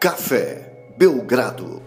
[0.00, 1.82] Café Belgrado.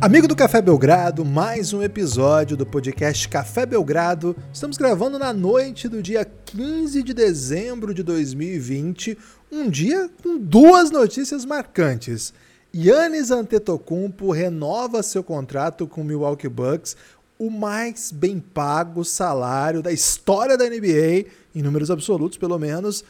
[0.00, 4.34] Amigo do Café Belgrado, mais um episódio do podcast Café Belgrado.
[4.52, 9.16] Estamos gravando na noite do dia 15 de dezembro de 2020,
[9.52, 12.34] um dia com duas notícias marcantes.
[12.74, 16.96] Yannis Antetokounmpo renova seu contrato com o Milwaukee Bucks,
[17.38, 23.04] o mais bem pago salário da história da NBA, em números absolutos pelo menos.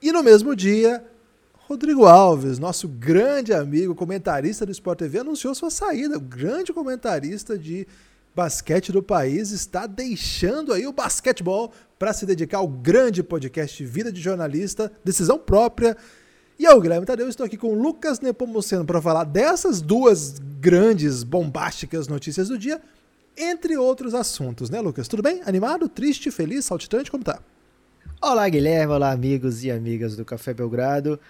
[0.00, 1.04] E no mesmo dia,
[1.68, 6.16] Rodrigo Alves, nosso grande amigo, comentarista do Sport TV, anunciou sua saída.
[6.16, 7.86] O grande comentarista de
[8.34, 14.10] basquete do país está deixando aí o basquetebol para se dedicar ao grande podcast Vida
[14.10, 15.94] de Jornalista, decisão própria
[16.58, 21.22] e eu, Guilherme Tadeu, estou aqui com o Lucas Nepomuceno para falar dessas duas grandes,
[21.22, 22.80] bombásticas notícias do dia,
[23.36, 25.06] entre outros assuntos, né, Lucas?
[25.06, 25.40] Tudo bem?
[25.46, 27.12] Animado, triste, feliz, saltitante?
[27.12, 27.38] Como tá?
[28.20, 28.92] Olá, Guilherme.
[28.92, 31.20] Olá, amigos e amigas do Café Belgrado.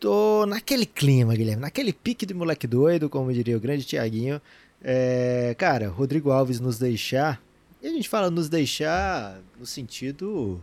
[0.00, 4.40] Tô naquele clima, Guilherme, naquele pique de moleque doido, como diria o grande Tiaguinho.
[4.82, 7.42] É, cara, Rodrigo Alves nos deixar.
[7.82, 10.62] E a gente fala nos deixar no sentido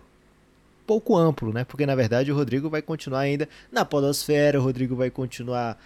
[0.87, 1.65] pouco amplo, né?
[1.65, 5.77] Porque na verdade o Rodrigo vai continuar ainda na podosfera, o Rodrigo vai continuar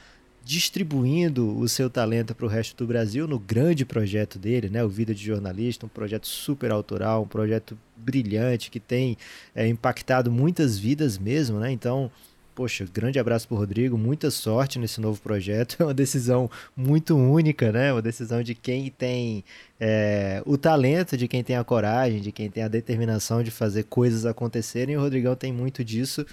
[0.43, 4.83] distribuindo o seu talento para o resto do Brasil no grande projeto dele, né?
[4.83, 9.17] O Vida de Jornalista, um projeto super autoral, um projeto brilhante que tem
[9.55, 11.71] é, impactado muitas vidas mesmo, né?
[11.71, 12.11] Então
[12.59, 15.77] poxa, grande abraço pro Rodrigo, muita sorte nesse novo projeto.
[15.79, 17.93] É uma decisão muito única, né?
[17.93, 19.45] Uma decisão de quem tem
[19.79, 23.83] é, o talento, de quem tem a coragem, de quem tem a determinação de fazer
[23.83, 24.97] coisas acontecerem.
[24.97, 26.25] O Rodrigão tem muito disso.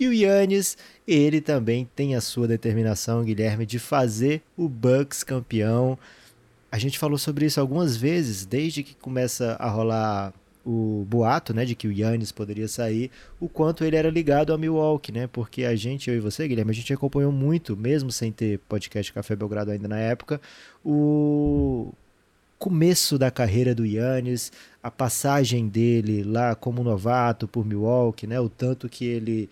[0.00, 5.98] E o Yannis, ele também tem a sua determinação, Guilherme, de fazer o Bucks campeão.
[6.72, 10.32] A gente falou sobre isso algumas vezes, desde que começa a rolar
[10.64, 14.58] o boato, né, de que o Yannis poderia sair, o quanto ele era ligado a
[14.58, 15.26] Milwaukee, né?
[15.26, 19.12] Porque a gente, eu e você, Guilherme, a gente acompanhou muito, mesmo sem ter podcast
[19.12, 20.40] Café Belgrado ainda na época,
[20.84, 21.92] o
[22.58, 24.50] começo da carreira do Yannis,
[24.82, 28.40] a passagem dele lá como novato por Milwaukee, né?
[28.40, 29.50] O tanto que ele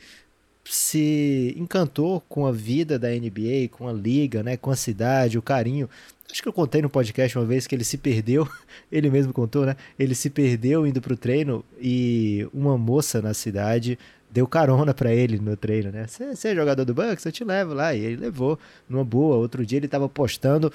[0.65, 5.43] se encantou com a vida da NBA, com a liga, né, com a cidade, o
[5.43, 5.89] carinho
[6.33, 8.49] Acho que eu contei no podcast uma vez que ele se perdeu,
[8.91, 9.77] ele mesmo contou, né?
[9.99, 13.99] Ele se perdeu indo pro treino e uma moça na cidade
[14.31, 16.07] deu carona para ele no treino, né?
[16.07, 17.27] Você é jogador do Bucks?
[17.27, 17.95] Eu te levo lá.
[17.95, 18.59] E ele levou
[18.89, 19.37] numa boa.
[19.37, 20.73] Outro dia ele tava postando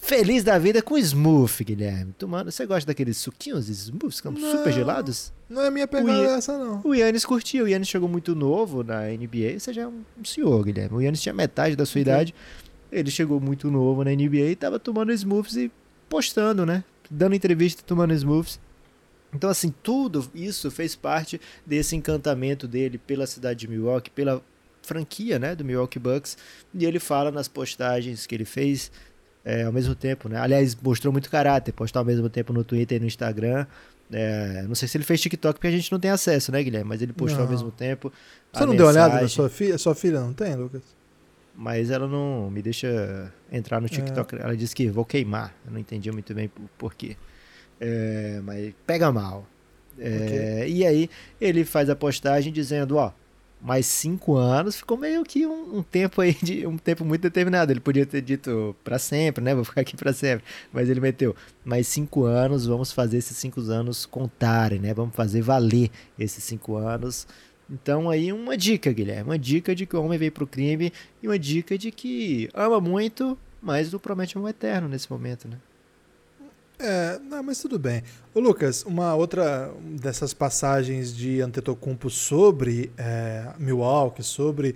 [0.00, 2.12] feliz da vida com smooth, Guilherme.
[2.18, 5.32] Tomando, você gosta daqueles suquinhos smooths que são não, super gelados?
[5.48, 6.80] Não é minha pegada essa, não.
[6.82, 7.66] O Yannis curtiu.
[7.66, 9.58] O Yannis chegou muito novo na NBA.
[9.58, 10.96] Você já é um senhor, Guilherme.
[10.96, 12.12] O Yannis tinha metade da sua okay.
[12.12, 12.34] idade.
[12.90, 15.70] Ele chegou muito novo na NBA e tava tomando smooths e
[16.08, 16.82] postando, né?
[17.08, 18.58] Dando entrevista tomando smooths.
[19.32, 24.42] Então, assim, tudo isso fez parte desse encantamento dele pela cidade de Milwaukee, pela
[24.82, 26.36] franquia, né, do Milwaukee Bucks.
[26.74, 28.90] E ele fala nas postagens que ele fez
[29.44, 30.38] é, ao mesmo tempo, né?
[30.38, 33.66] Aliás, mostrou muito caráter, postar ao mesmo tempo no Twitter e no Instagram.
[34.12, 36.88] É, não sei se ele fez TikTok porque a gente não tem acesso, né, Guilherme?
[36.88, 37.46] Mas ele postou não.
[37.46, 38.12] ao mesmo tempo.
[38.52, 38.76] Você não mensagem.
[38.76, 39.78] deu olhada na sua filha?
[39.78, 40.82] Sua filha não tem, Lucas?
[41.60, 44.34] mas ela não me deixa entrar no TikTok.
[44.34, 44.42] É.
[44.42, 45.54] Ela disse que vou queimar.
[45.66, 47.18] Eu não entendi muito bem por quê.
[47.78, 49.46] É, mas pega mal.
[49.98, 50.72] É, okay.
[50.72, 53.12] E aí ele faz a postagem dizendo, ó,
[53.60, 57.70] mais cinco anos ficou meio que um, um, tempo aí de um tempo muito determinado.
[57.70, 59.54] Ele podia ter dito para sempre, né?
[59.54, 60.44] Vou ficar aqui para sempre.
[60.72, 62.66] Mas ele meteu mais cinco anos.
[62.66, 64.94] Vamos fazer esses cinco anos contarem, né?
[64.94, 67.26] Vamos fazer valer esses cinco anos.
[67.70, 71.28] Então aí uma dica, Guilherme, uma dica de que o homem veio pro crime e
[71.28, 75.56] uma dica de que ama muito, mas não promete um eterno nesse momento, né?
[76.82, 78.02] É, não, mas tudo bem.
[78.34, 79.70] Ô Lucas, uma outra
[80.00, 84.74] dessas passagens de Antetokounmpo sobre é, Milwaukee, sobre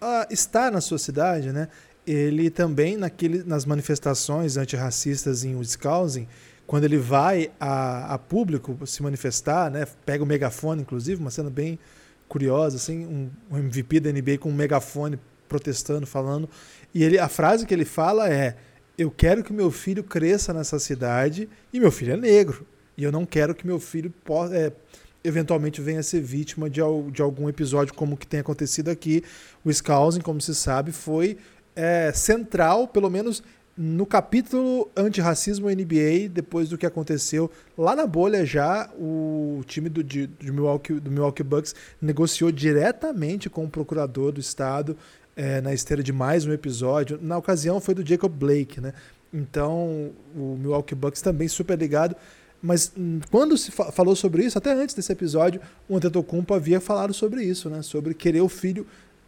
[0.00, 1.68] uh, estar na sua cidade, né?
[2.06, 6.28] Ele também, naquele, nas manifestações antirracistas em Wisconsin,
[6.68, 9.86] quando ele vai a, a público se manifestar, né?
[10.06, 11.80] Pega o megafone, inclusive, uma cena bem
[12.28, 15.18] curiosa, assim, um, um MVP da NBA com um megafone
[15.48, 16.48] protestando, falando.
[16.94, 18.56] E ele, a frase que ele fala é:
[18.96, 22.66] Eu quero que meu filho cresça nessa cidade e meu filho é negro.
[22.96, 24.72] E eu não quero que meu filho possa, é,
[25.24, 26.80] eventualmente venha a ser vítima de,
[27.10, 29.24] de algum episódio como o que tem acontecido aqui.
[29.64, 31.38] O Skousen, como se sabe, foi
[31.74, 33.42] é, central, pelo menos
[33.76, 40.04] no capítulo antirracismo NBA, depois do que aconteceu lá na bolha já, o time do,
[40.04, 44.96] de, de Milwaukee, do Milwaukee Bucks negociou diretamente com o procurador do estado
[45.36, 47.18] é, na esteira de mais um episódio.
[47.20, 48.92] Na ocasião foi do Jacob Blake, né?
[49.32, 52.14] Então o Milwaukee Bucks também super ligado.
[52.62, 56.80] Mas hum, quando se fa falou sobre isso, até antes desse episódio, o Antetokounmpo havia
[56.80, 57.82] falado sobre isso, né?
[57.82, 58.86] Sobre querer o filho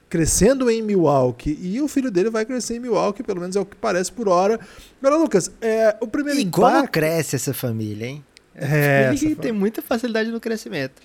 [0.09, 3.67] crescendo em Milwaukee e o filho dele vai crescer em Milwaukee, pelo menos é o
[3.67, 4.59] que parece por hora.
[5.03, 6.61] Agora, Lucas, é, o primeiro e impacto...
[6.61, 8.25] como cresce essa família, hein?
[8.55, 11.03] É, Ele tem muita facilidade no crescimento.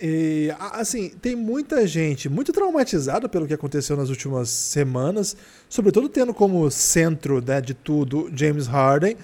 [0.00, 5.36] E, assim, tem muita gente muito traumatizada pelo que aconteceu nas últimas semanas,
[5.68, 9.16] sobretudo tendo como centro né, de tudo James Harden.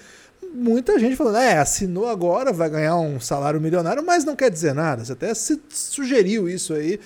[0.55, 4.75] Muita gente falando, é, assinou agora, vai ganhar um salário milionário, mas não quer dizer
[4.75, 5.05] nada.
[5.05, 6.99] Você até se sugeriu isso aí.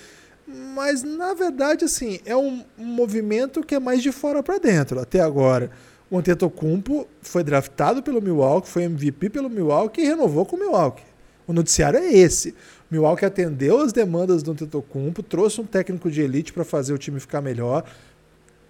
[0.47, 5.19] Mas, na verdade, assim, é um, movimento que é mais de fora para dentro, até
[5.19, 5.71] agora.
[6.09, 11.03] O Antetokounmpo foi draftado pelo Milwaukee, foi MVP pelo Milwaukee e renovou com o Milwaukee.
[11.47, 12.55] O noticiário é esse.
[12.89, 17.19] Milwaukee atendeu as demandas do Antetokounmpo, trouxe um técnico de elite para fazer o time
[17.19, 17.83] ficar melhor.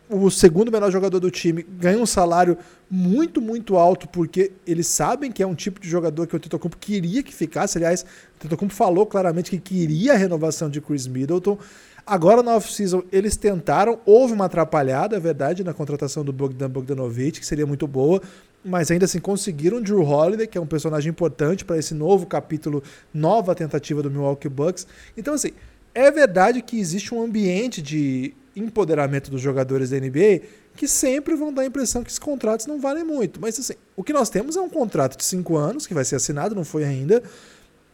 [0.07, 2.57] O segundo melhor jogador do time ganha um salário
[2.89, 6.77] muito, muito alto, porque eles sabem que é um tipo de jogador que o Antetokounmpo
[6.77, 7.77] queria que ficasse.
[7.77, 8.06] Aliás, o
[8.38, 11.57] Antetokounmpo falou claramente que queria a renovação de Chris Middleton.
[12.06, 17.39] Agora na off-season eles tentaram, houve uma atrapalhada, é verdade, na contratação do Bogdan Bogdanovic,
[17.39, 18.21] que seria muito boa,
[18.65, 22.81] mas ainda assim conseguiram Drew Holiday, que é um personagem importante para esse novo capítulo,
[23.13, 24.88] nova tentativa do Milwaukee Bucks.
[25.15, 25.51] Então, assim,
[25.94, 30.41] é verdade que existe um ambiente de empoderamento dos jogadores da NBA
[30.75, 33.39] que sempre vão dar a impressão que esses contratos não valem muito.
[33.39, 36.15] Mas, assim, o que nós temos é um contrato de cinco anos, que vai ser
[36.15, 37.21] assinado, não foi ainda.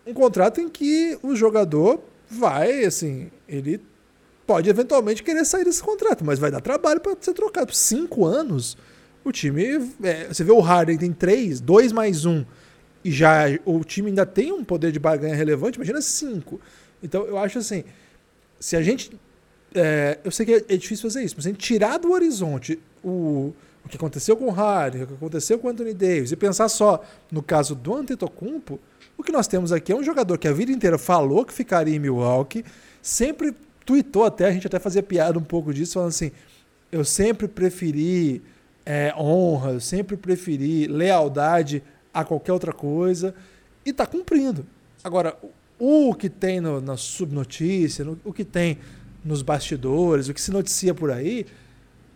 [0.07, 3.81] Um contrato em que o jogador vai, assim, ele
[4.47, 7.73] pode eventualmente querer sair desse contrato, mas vai dar trabalho para ser trocado.
[7.73, 8.77] Cinco anos
[9.23, 9.63] o time.
[10.03, 12.44] É, você vê o Harden tem três, dois mais um,
[13.03, 16.59] e já o time ainda tem um poder de barganha relevante, imagina cinco.
[17.01, 17.83] Então eu acho assim,
[18.59, 19.12] se a gente.
[19.73, 22.77] É, eu sei que é, é, difícil fazer isso, mas a gente tirar do horizonte
[23.01, 23.53] o,
[23.85, 26.68] o que aconteceu com o Harden, o que aconteceu com o Anthony Davis, e pensar
[26.68, 27.01] só
[27.31, 28.79] no caso do Antetokounmpo,
[29.18, 31.95] o que nós temos aqui é um jogador que a vida inteira falou que ficaria
[31.95, 32.65] em Milwaukee,
[33.01, 36.31] sempre tweetou até, a gente até fazia piada um pouco disso, falando assim,
[36.91, 38.41] eu sempre preferi
[38.86, 41.83] é, honra, eu sempre preferi lealdade
[42.13, 43.33] a qualquer outra coisa
[43.86, 44.66] e está cumprindo.
[45.04, 45.38] Agora,
[45.80, 48.78] o que tem no, na subnotícia, no, o que tem
[49.24, 51.45] nos bastidores, o que se noticia por aí,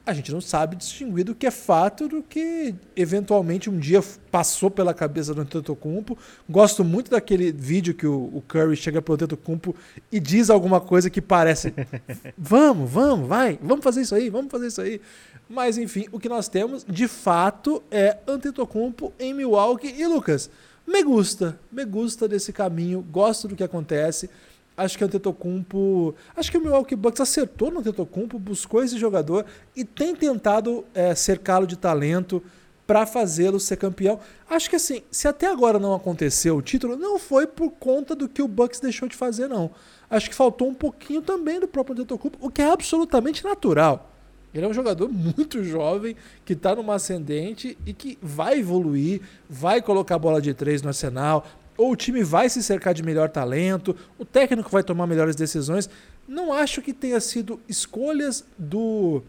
[0.06, 4.69] a gente não sabe distinguir do que é fato do que eventualmente um dia passou
[4.69, 6.18] pela cabeça do Antetokounmpo.
[6.48, 9.75] Gosto muito daquele vídeo que o, o Curry chega pro Antetokounmpo
[10.12, 11.74] e diz alguma coisa que parece
[12.38, 15.02] vamos, vamos, vai, vamos fazer isso aí, vamos fazer isso aí.
[15.50, 20.50] Mas enfim, o que nós temos de fato é Antetokounmpo em Milwaukee e Lucas.
[20.86, 24.30] Me gusta, me gusta desse caminho, gosto do que acontece.
[24.77, 29.45] Acho que o Antetokounmpo, acho que o Milwaukee Bucks acertou no Antetokounmpo, buscou esse jogador
[29.75, 32.44] e tem tentado é, cercá-lo de talento
[32.86, 34.19] para fazê-lo ser campeão.
[34.50, 38.27] Acho que assim, se até agora não aconteceu o título, não foi por conta do
[38.27, 39.72] que o Bucks deixou de fazer, não.
[40.10, 44.12] Acho que faltou um pouquinho também do próprio Antetokounmpo, o que é absolutamente natural.
[44.54, 49.81] Ele é um jogador muito jovem, que está numa ascendente e que vai evoluir, vai
[49.81, 51.45] colocar bola de três no arsenal,
[51.77, 55.89] ou o time vai se cercar de melhor talento, o técnico vai tomar melhores decisões.
[56.27, 59.22] Não acho que tenha sido escolhas do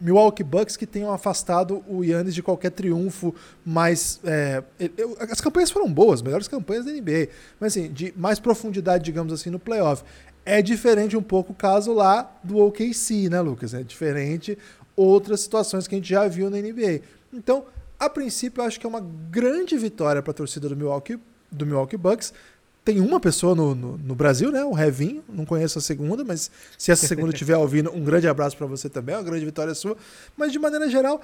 [0.00, 3.34] Milwaukee Bucks que tenham afastado o Yannis de qualquer triunfo
[3.64, 4.20] mais.
[4.24, 4.62] É,
[5.28, 7.28] as campanhas foram boas, melhores campanhas da NBA,
[7.58, 10.02] mas assim, de mais profundidade, digamos assim, no playoff.
[10.44, 13.74] É diferente um pouco o caso lá do OKC, né, Lucas?
[13.74, 14.56] É diferente
[14.96, 17.02] outras situações que a gente já viu na NBA.
[17.32, 17.64] Então,
[17.98, 19.00] a princípio, eu acho que é uma
[19.30, 21.18] grande vitória para a torcida do Milwaukee,
[21.50, 22.32] do Milwaukee Bucks.
[22.84, 24.64] Tem uma pessoa no, no, no, Brasil, né?
[24.64, 25.22] O Revinho.
[25.28, 28.88] Não conheço a segunda, mas se essa segunda estiver ouvindo, um grande abraço para você
[28.88, 29.14] também.
[29.14, 29.96] É uma grande vitória sua.
[30.36, 31.20] Mas, de maneira geral,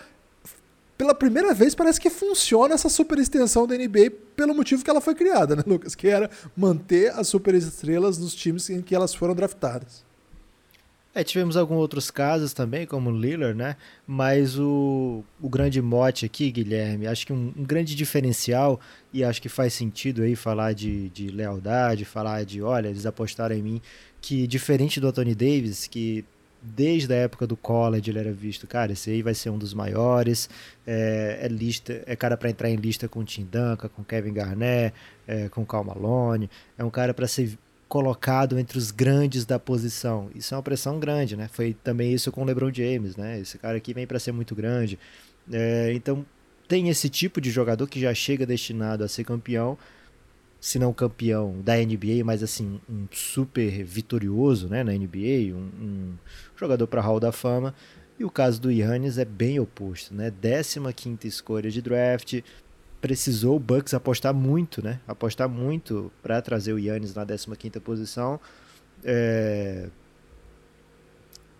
[0.97, 5.01] pela primeira vez parece que funciona essa super extensão da NBA pelo motivo que ela
[5.01, 5.95] foi criada, né, Lucas?
[5.95, 10.06] Que era manter as super estrelas nos times em que elas foram draftadas.
[11.17, 13.77] É, tivemos alguns outros casos também, como o Lillard, né?
[14.07, 18.79] Mas o, o grande mote aqui, Guilherme, acho que um, um, grande diferencial,
[19.15, 23.57] e acho que faz sentido aí falar de, de lealdade, falar de, olha, eles apostaram
[23.57, 23.83] em mim,
[24.21, 26.23] que diferente do Anthony Davis, que
[26.61, 29.73] desde a época do college ele era visto, cara, esse aí vai ser um dos
[29.73, 30.51] maiores,
[30.87, 34.35] é, é lista, é cara para entrar em lista com o Tim Duncan, com Kevin
[34.35, 34.95] Garnett,
[35.27, 37.57] é, com Cal Malone, é um cara para ser
[37.89, 40.31] colocado entre os grandes da posição.
[40.35, 41.49] Isso é uma pressão grande, né?
[41.53, 43.41] Foi também isso com o LeBron James, né?
[43.41, 44.99] Esse cara aqui vem para ser muito grande.
[45.53, 46.27] É, então
[46.67, 49.79] tem esse tipo de jogador que já chega destinado a ser campeão,
[50.61, 56.15] se não campeão da NBA, mas assim, um super vitorioso né, na NBA, um, um
[56.57, 57.75] jogador para Hall da Fama.
[58.19, 60.33] E o caso do Yannis é bem oposto, né?
[60.33, 62.41] 15 escolha de draft,
[63.07, 64.99] precisou o Bucks apostar muito, né?
[65.07, 68.41] Apostar muito para trazer o Yannis na 15 posição.
[69.05, 69.89] É...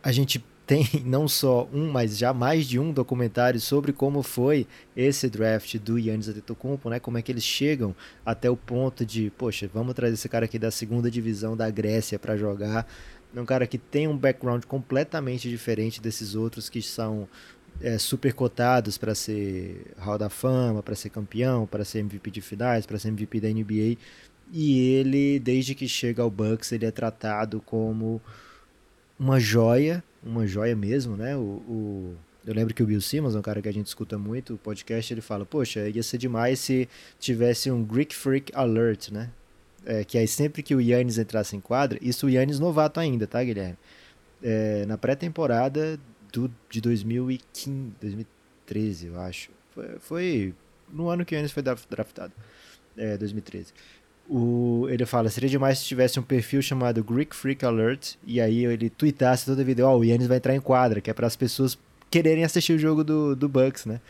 [0.03, 4.67] a gente tem não só um, mas já mais de um documentário sobre como foi
[4.97, 6.99] esse draft do Yannis Antetokounmpo, né?
[6.99, 10.59] Como é que eles chegam até o ponto de, poxa, vamos trazer esse cara aqui
[10.59, 12.89] da segunda divisão da Grécia para jogar,
[13.37, 17.29] um cara que tem um background completamente diferente desses outros que são
[17.81, 22.41] é, super cotados para ser Hall da Fama, para ser campeão, para ser MVP de
[22.41, 23.97] finais, para ser MVP da NBA.
[24.53, 28.21] E ele, desde que chega ao Bucks, ele é tratado como
[29.19, 31.37] uma joia, uma joia mesmo, né?
[31.37, 32.17] O, o,
[32.47, 35.13] eu lembro que o Bill Simmons, um cara que a gente escuta muito, o podcast,
[35.13, 39.31] ele fala, poxa, ia ser demais se tivesse um Greek Freak Alert, né?
[39.85, 43.27] É, que aí sempre que o Yannis entrasse em quadra, isso o Yannis novato ainda,
[43.27, 43.77] tá, Guilherme?
[44.43, 45.99] É, na pré-temporada
[46.69, 49.51] de 2015, 2013, eu acho.
[49.71, 50.55] Foi, foi
[50.93, 52.33] no ano que o Yannis foi draftado,
[52.97, 53.73] é, 2013
[54.29, 58.65] o, ele fala, seria demais se tivesse um perfil chamado Greek Freak Alert, e aí
[58.65, 61.15] ele tweetasse toda a vida, ó, oh, o Yannis vai entrar em quadra, que é
[61.15, 61.79] para as pessoas
[62.11, 64.01] quererem assistir o jogo do, do Bucks, né?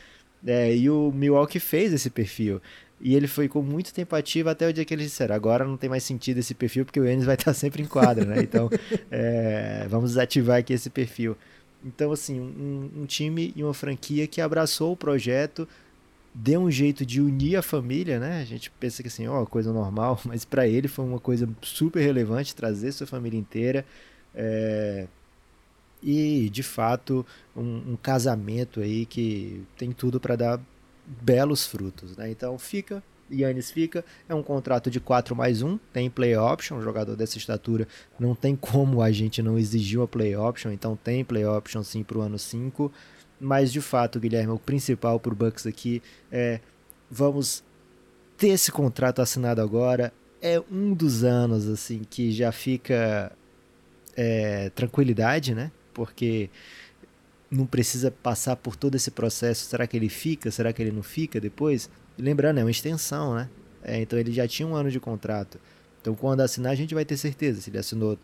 [0.46, 2.60] É, e o Milwaukee fez esse perfil.
[3.00, 5.76] E ele foi com muito tempo ativo até o dia que eles disseram, agora não
[5.76, 8.40] tem mais sentido esse perfil, porque o Yannis vai estar sempre em quadra, né?
[8.40, 8.70] Então,
[9.10, 11.36] é, vamos desativar aqui esse perfil.
[11.84, 15.68] Então, assim, um, um time e uma franquia que abraçou o projeto,
[16.34, 18.40] deu um jeito de unir a família, né?
[18.40, 22.00] A gente pensa que assim, ó, coisa normal, mas para ele foi uma coisa super
[22.00, 23.84] relevante trazer sua família inteira.
[24.34, 25.06] É...
[26.02, 27.24] E de fato,
[27.56, 30.60] um, um, casamento aí que tem tudo para dar
[31.06, 32.30] belos frutos, né?
[32.30, 36.82] Então fica, Yannis fica, é um contrato de 4 mais 1, tem play option, um
[36.82, 41.24] jogador dessa estatura não tem como a gente não exigir uma play option, então tem
[41.24, 42.92] play option sim para o ano 5.
[43.38, 46.02] Mas de fato, Guilherme, o principal para o Bucks aqui
[46.32, 46.60] é
[47.10, 47.62] vamos
[48.36, 50.12] ter esse contrato assinado agora.
[50.40, 53.32] É um dos anos assim que já fica
[54.16, 55.70] é, tranquilidade, né?
[55.92, 56.50] Porque
[57.50, 59.66] não precisa passar por todo esse processo.
[59.66, 60.50] Será que ele fica?
[60.50, 61.90] Será que ele não fica depois?
[62.18, 63.48] Lembrando, é uma extensão, né?
[63.82, 65.60] É, então ele já tinha um ano de contrato.
[66.00, 68.18] Então quando assinar, a gente vai ter certeza se ele assinou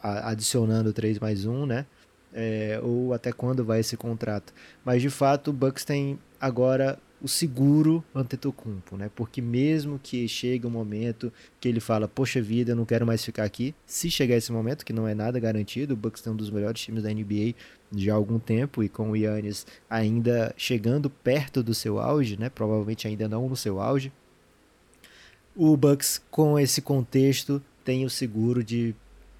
[0.00, 1.86] adicionando 3 mais 1, né?
[2.32, 4.52] é, ou até quando vai esse contrato.
[4.84, 9.10] Mas de fato o Bucks tem agora o seguro Antetokounmpo, né?
[9.14, 13.24] Porque mesmo que chegue um momento que ele fala, poxa vida, eu não quero mais
[13.24, 16.36] ficar aqui, se chegar esse momento, que não é nada garantido, o Bucks tem um
[16.36, 17.54] dos melhores times da NBA
[17.96, 22.48] já há algum tempo e com o Yannis ainda chegando perto do seu auge, né?
[22.48, 24.12] Provavelmente ainda não no seu auge.
[25.56, 28.94] O Bucks com esse contexto tem o seguro de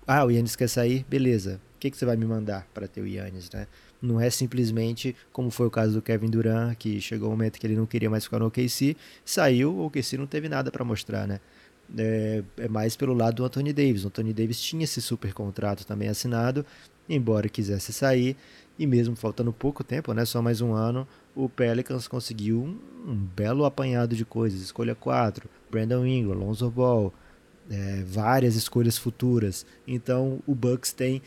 [0.07, 3.01] ah, o Yannis quer sair, beleza o que, que você vai me mandar para ter
[3.01, 3.69] o Yannis, né?
[4.03, 7.65] Não é simplesmente como foi o caso do Kevin Durant, que chegou um momento que
[7.65, 11.27] ele não queria mais ficar no OKC, saiu, o OKC não teve nada para mostrar,
[11.29, 11.41] né?
[11.97, 14.05] É, é, mais pelo lado do Anthony Davis.
[14.05, 16.67] O Anthony Davis tinha esse super contrato também assinado,
[17.09, 18.37] embora quisesse sair,
[18.77, 23.15] e mesmo faltando pouco tempo, né, só mais um ano, o Pelicans conseguiu um, um
[23.15, 24.61] belo apanhado de coisas.
[24.61, 27.15] Escolha 4, Brandon Ingram, Lonzo Ball,
[27.71, 29.67] é, várias escolhas futuras.
[29.87, 31.23] Então o Bucks tem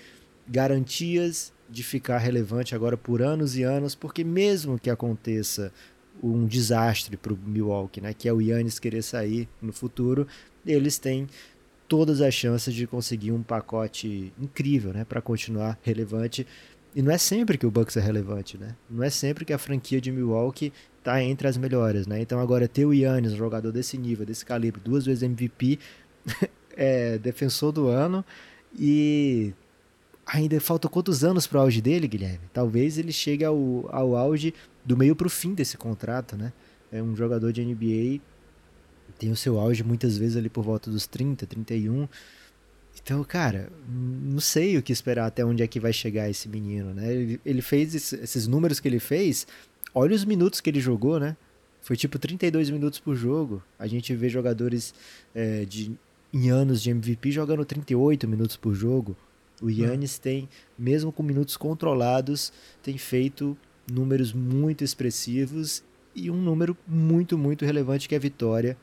[0.47, 5.71] garantias de ficar relevante agora por anos e anos, porque mesmo que aconteça
[6.21, 10.27] um desastre para o Milwaukee, né, que é o Yannis querer sair no futuro,
[10.65, 11.27] eles têm
[11.87, 16.45] todas as chances de conseguir um pacote incrível, né, para continuar relevante.
[16.95, 18.75] E não é sempre que o Bucks é relevante, né?
[18.89, 22.19] Não é sempre que a franquia de Milwaukee está entre as melhores, né?
[22.21, 25.79] Então agora ter o Yannis, um jogador desse nível, desse calibre, duas vezes MVP,
[26.75, 28.25] é defensor do ano
[28.77, 29.53] e
[30.31, 32.39] ainda faltam quantos anos para o auge dele, Guilherme?
[32.53, 34.53] Talvez ele chegue ao, ao auge
[34.85, 36.53] do meio para o fim desse contrato, né?
[36.91, 38.21] É um jogador de NBA,
[39.19, 42.07] tem o seu auge muitas vezes ali por volta dos 30, 31.
[43.01, 46.93] Então, cara, não sei o que esperar até onde é que vai chegar esse menino,
[46.93, 47.13] né?
[47.13, 49.45] Ele, ele fez esses números que ele fez,
[49.93, 51.35] olha os minutos que ele jogou, né?
[51.81, 53.61] Foi tipo 32 minutos por jogo.
[53.77, 54.93] A gente vê jogadores
[55.33, 55.91] é, de,
[56.31, 59.15] em anos de MVP jogando 38 minutos por jogo.
[59.61, 62.51] O Yannis tem, mesmo com minutos controlados,
[62.81, 63.55] tem feito
[63.89, 65.83] números muito expressivos
[66.15, 68.75] e um número muito, muito relevante que é a vitória.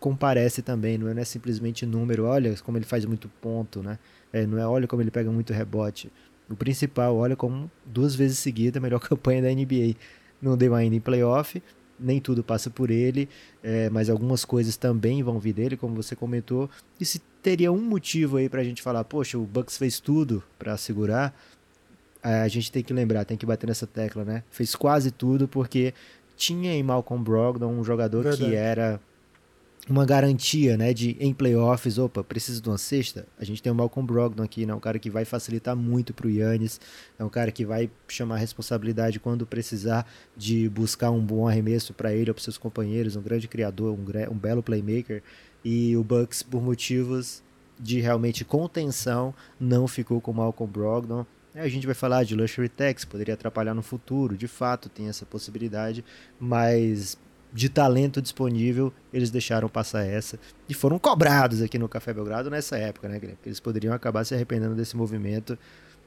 [0.00, 3.98] Comparece também, não é simplesmente número, olha como ele faz muito ponto, né?
[4.32, 6.10] É, não é olha como ele pega muito rebote.
[6.48, 9.94] O principal, olha como duas vezes seguida a melhor campanha da NBA.
[10.42, 11.62] Não deu ainda em playoff,
[11.98, 13.28] nem tudo passa por ele,
[13.62, 16.68] é, mas algumas coisas também vão vir dele, como você comentou.
[17.00, 20.42] E se teria um motivo aí para a gente falar, poxa, o Bucks fez tudo
[20.58, 21.34] para segurar,
[22.22, 24.42] a gente tem que lembrar, tem que bater nessa tecla, né?
[24.50, 25.92] Fez quase tudo porque
[26.36, 28.44] tinha em Malcolm Brogdon um jogador Verdade.
[28.44, 28.98] que era
[29.88, 33.74] uma garantia, né, de em playoffs, opa, preciso de uma cesta, a gente tem o
[33.74, 36.80] Malcolm Brogdon aqui, né, um cara que vai facilitar muito pro Yannis,
[37.18, 42.14] é um cara que vai chamar responsabilidade quando precisar de buscar um bom arremesso para
[42.14, 45.22] ele ou para seus companheiros, um grande criador, um, um belo playmaker,
[45.62, 47.42] e o Bucks por motivos
[47.78, 52.68] de realmente contenção não ficou com o Malcolm Brogdon, a gente vai falar de luxury
[52.68, 56.04] tax, poderia atrapalhar no futuro, de fato tem essa possibilidade,
[56.40, 57.16] mas
[57.54, 62.76] de talento disponível, eles deixaram passar essa e foram cobrados aqui no Café Belgrado nessa
[62.76, 63.38] época, né, Guilherme?
[63.46, 65.56] Eles poderiam acabar se arrependendo desse movimento.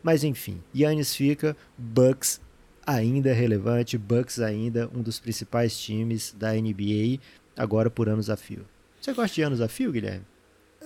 [0.04, 2.42] Mas enfim, Yannis fica, Bucks
[2.86, 7.20] ainda relevante, Bucks ainda um dos principais times da NBA,
[7.56, 8.66] agora por anos a fio.
[9.00, 10.26] Você gosta de anos a fio, Guilherme?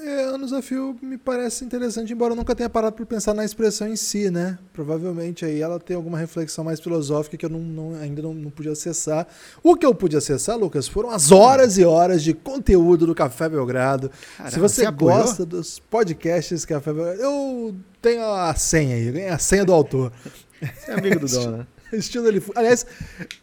[0.03, 3.45] É, anos a fio me parece interessante, embora eu nunca tenha parado para pensar na
[3.45, 4.57] expressão em si, né?
[4.73, 8.49] Provavelmente aí ela tem alguma reflexão mais filosófica que eu não, não, ainda não, não
[8.49, 9.27] pude acessar.
[9.61, 13.47] O que eu pude acessar, Lucas, foram as horas e horas de conteúdo do Café
[13.47, 14.09] Belgrado.
[14.37, 19.37] Caramba, Se você, você gosta dos podcasts Café Belgrado, eu tenho a senha aí, a
[19.37, 20.11] senha do autor.
[20.59, 21.67] Você é amigo do dono, né?
[21.97, 22.41] Estilo ele.
[22.55, 22.85] Aliás,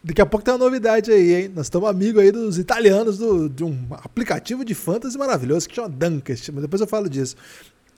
[0.03, 1.51] daqui a pouco tem uma novidade aí, hein?
[1.53, 5.89] Nós estamos amigos aí dos italianos do, de um aplicativo de fantasy maravilhoso que chama
[5.89, 7.35] Dunkest, mas depois eu falo disso.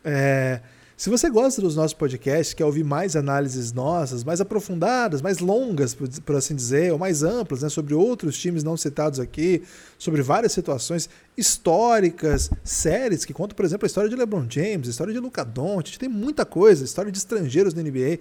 [0.03, 0.59] É,
[1.01, 5.95] se você gosta dos nossos podcasts, quer ouvir mais análises nossas, mais aprofundadas, mais longas,
[5.95, 9.63] por, por assim dizer, ou mais amplas, né, sobre outros times não citados aqui,
[9.97, 14.91] sobre várias situações históricas, séries que contam, por exemplo, a história de LeBron James, a
[14.91, 18.19] história de Luca Doncic, tem muita coisa, história de estrangeiros na NBA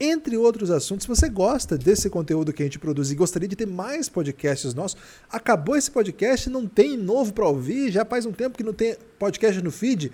[0.00, 1.04] entre outros assuntos.
[1.04, 4.74] Se você gosta desse conteúdo que a gente produz e gostaria de ter mais podcasts
[4.74, 5.00] nossos,
[5.30, 8.96] acabou esse podcast, não tem novo para ouvir, já faz um tempo que não tem
[9.18, 10.12] podcast no feed.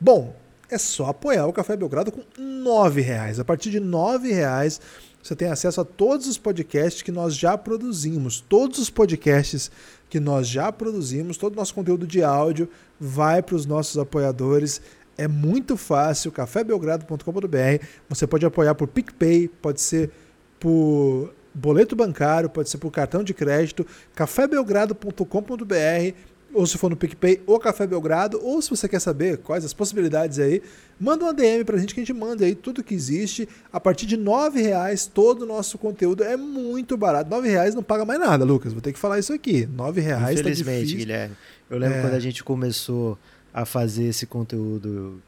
[0.00, 0.34] Bom,
[0.70, 3.38] é só apoiar o Café Belgrado com R$ reais.
[3.38, 4.80] A partir de R$ reais
[5.22, 8.40] você tem acesso a todos os podcasts que nós já produzimos.
[8.46, 9.70] Todos os podcasts
[10.10, 12.68] que nós já produzimos, todo o nosso conteúdo de áudio
[13.00, 14.82] vai para os nossos apoiadores.
[15.16, 17.84] É muito fácil, cafébelgrado.com.br.
[18.08, 20.10] Você pode apoiar por PicPay, pode ser
[20.58, 26.14] por boleto bancário, pode ser por cartão de crédito, cafébelgrado.com.br,
[26.54, 29.74] ou se for no PicPay ou Café Belgrado, ou se você quer saber quais as
[29.74, 30.62] possibilidades aí,
[31.00, 33.48] manda uma DM pra gente que a gente manda aí tudo que existe.
[33.72, 34.22] A partir de R$
[34.54, 37.34] reais todo o nosso conteúdo é muito barato.
[37.34, 38.72] R$ reais não paga mais nada, Lucas.
[38.72, 39.62] Vou ter que falar isso aqui.
[39.62, 41.36] R$ reais tá Infelizmente, tá Guilherme.
[41.68, 42.02] Eu lembro é.
[42.02, 43.18] quando a gente começou
[43.54, 45.22] a fazer esse conteúdo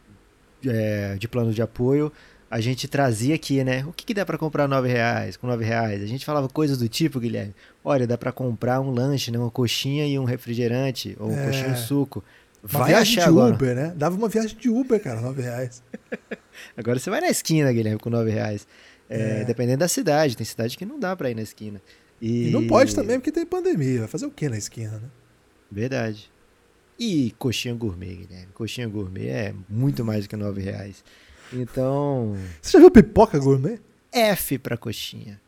[0.66, 2.12] é, de plano de apoio,
[2.50, 3.84] a gente trazia aqui, né?
[3.86, 6.02] O que, que dá para comprar nove reais com nove reais?
[6.02, 7.54] A gente falava coisas do tipo, Guilherme.
[7.84, 9.38] Olha, dá para comprar um lanche, né?
[9.38, 11.46] Uma coxinha e um refrigerante ou um é.
[11.46, 12.24] coxinha e um suco.
[12.62, 13.54] Vai uma viagem de agora.
[13.54, 13.92] Uber, né?
[13.96, 15.82] Dava uma viagem de Uber, cara, nove reais.
[16.76, 18.66] agora você vai na esquina, Guilherme, com nove reais.
[19.08, 19.44] É, é.
[19.44, 21.80] Dependendo da cidade, tem cidade que não dá para ir na esquina.
[22.20, 22.48] E...
[22.48, 24.00] e não pode também porque tem pandemia.
[24.00, 25.08] Vai fazer o que na esquina, né?
[25.70, 26.30] Verdade.
[26.98, 28.52] E coxinha gourmet, Guilherme.
[28.54, 31.04] Coxinha gourmet é muito mais do que nove reais.
[31.52, 32.36] Então.
[32.60, 33.80] Você já viu pipoca gourmet?
[34.12, 35.40] F pra coxinha.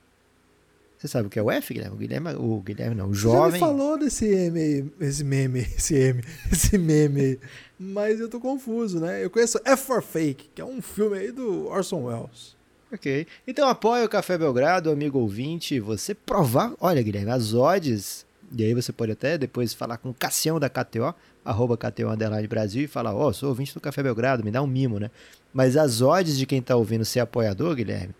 [0.99, 1.95] Você sabe o que é o F, Guilherme?
[1.95, 3.53] O Guilherme, o Guilherme não, o jovem.
[3.53, 7.39] Você falou desse M, esse meme, esse M, esse meme,
[7.79, 9.25] mas eu tô confuso, né?
[9.25, 12.57] Eu conheço F for Fake, que é um filme aí do Orson Welles.
[12.93, 13.29] Ok.
[13.47, 15.79] Então apoia o Café Belgrado, amigo ouvinte.
[15.79, 16.75] Você provar.
[16.81, 18.27] Olha, Guilherme, as odds.
[18.57, 22.47] E aí você pode até depois falar com o Cassião da KTO arroba KTO Underline
[22.47, 25.11] Brasil e falar, ó, oh, sou ouvinte do Café Belgrado, me dá um mimo, né?
[25.53, 28.15] Mas as odds de quem tá ouvindo ser apoiador, Guilherme,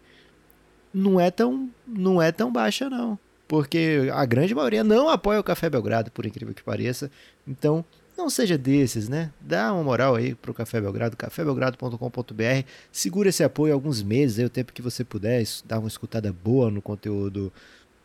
[0.93, 3.19] não é tão, não é tão baixa, não.
[3.47, 7.11] Porque a grande maioria não apoia o Café Belgrado, por incrível que pareça.
[7.47, 7.85] Então,
[8.17, 9.31] não seja desses, né?
[9.41, 12.67] Dá uma moral aí pro Café Belgrado, cafébelgrado.com.br.
[12.91, 16.71] Segura esse apoio alguns meses, aí, o tempo que você puder, dar uma escutada boa
[16.71, 17.53] no conteúdo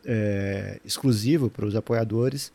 [0.04, 2.52] é, exclusivo para os apoiadores.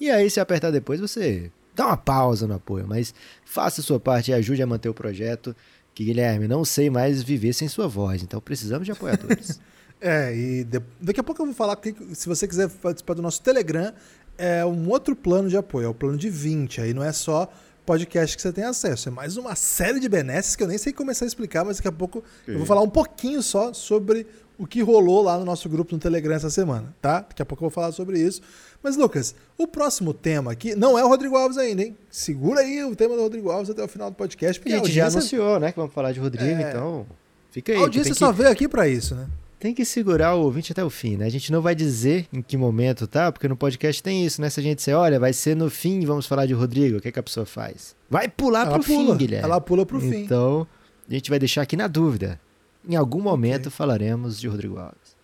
[0.00, 3.98] E aí, se apertar depois, você dá uma pausa no apoio, mas faça a sua
[3.98, 5.54] parte e ajude a manter o projeto.
[5.94, 9.60] Que, Guilherme, não sei mais viver sem sua voz, então precisamos de apoiadores.
[10.00, 13.22] é, e de, daqui a pouco eu vou falar que se você quiser participar do
[13.22, 13.92] nosso Telegram,
[14.36, 16.80] é um outro plano de apoio, é o plano de 20.
[16.80, 17.48] Aí não é só
[17.86, 20.92] podcast que você tem acesso, é mais uma série de benesses que eu nem sei
[20.92, 24.26] começar a explicar, mas daqui a pouco eu vou falar um pouquinho só sobre
[24.58, 27.20] o que rolou lá no nosso grupo no Telegram essa semana, tá?
[27.20, 28.40] Daqui a pouco eu vou falar sobre isso.
[28.82, 31.96] Mas, Lucas, o próximo tema aqui não é o Rodrigo Alves ainda, hein?
[32.10, 34.60] Segura aí o tema do Rodrigo Alves até o final do podcast.
[34.60, 35.10] Porque a gente a audiência...
[35.10, 36.70] já anunciou, né, que vamos falar de Rodrigo, é...
[36.70, 37.06] então
[37.50, 37.78] fica aí.
[37.78, 38.18] A audiência que...
[38.18, 39.26] só veio aqui para isso, né?
[39.58, 41.24] Tem que segurar o ouvinte até o fim, né?
[41.24, 43.32] A gente não vai dizer em que momento, tá?
[43.32, 44.50] Porque no podcast tem isso, né?
[44.50, 47.08] Se a gente disser, olha, vai ser no fim, vamos falar de Rodrigo, o que,
[47.08, 47.96] é que a pessoa faz?
[48.10, 49.12] Vai pular Ela pro pula.
[49.12, 49.44] fim, Guilherme.
[49.44, 50.16] Ela pula pro fim.
[50.16, 50.66] Então,
[51.08, 52.38] a gente vai deixar aqui na dúvida.
[52.86, 53.76] Em algum momento okay.
[53.76, 55.14] falaremos de Rodrigo Alves.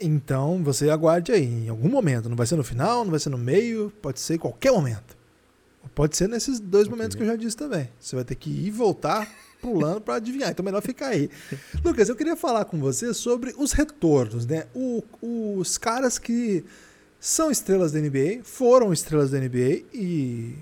[0.00, 2.28] Então você aguarde aí, em algum momento.
[2.28, 5.16] Não vai ser no final, não vai ser no meio, pode ser em qualquer momento.
[5.94, 7.88] Pode ser nesses dois momentos que eu já disse também.
[7.98, 9.28] Você vai ter que ir e voltar
[9.60, 10.50] pulando para adivinhar.
[10.50, 11.28] Então, melhor ficar aí.
[11.84, 14.66] Lucas, eu queria falar com você sobre os retornos, né?
[14.74, 16.64] O, os caras que
[17.18, 20.54] são estrelas da NBA, foram estrelas da NBA e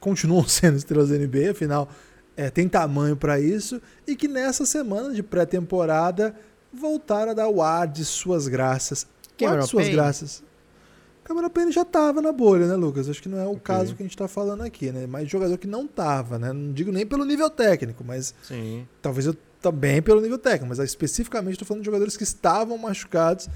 [0.00, 1.88] continuam sendo estrelas da NBA, afinal,
[2.36, 6.34] é, tem tamanho para isso, e que nessa semana de pré-temporada
[6.72, 9.06] voltaram a dar o ar de suas graças.
[9.38, 9.96] Cameron de suas Payne.
[9.96, 10.42] graças.
[11.24, 13.08] Cameron Payne já estava na bolha, né, Lucas?
[13.08, 13.62] Acho que não é o Ok.
[13.62, 15.06] caso que a gente está falando aqui, né?
[15.06, 16.52] Mas jogador que não tava, né?
[16.52, 18.86] Não digo nem pelo nível técnico, mas Sim.
[19.00, 23.48] talvez eu também pelo nível técnico, mas especificamente estou falando de jogadores que estavam machucados.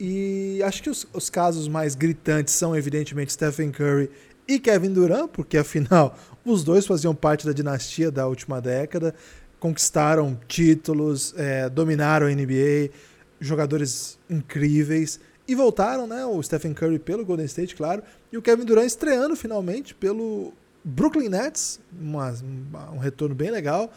[0.00, 4.10] E acho que os, os casos mais gritantes são, evidentemente, Stephen Curry
[4.46, 9.14] e Kevin Durant, porque afinal os dois faziam parte da dinastia da última década,
[9.60, 12.90] conquistaram títulos, eh, dominaram a NBA,
[13.40, 15.20] jogadores incríveis.
[15.46, 16.24] E voltaram, né?
[16.24, 18.02] O Stephen Curry pelo Golden State, claro,
[18.32, 20.52] e o Kevin Durant estreando finalmente pelo
[20.84, 22.32] Brooklyn Nets, uma-
[22.92, 23.92] um retorno bem legal.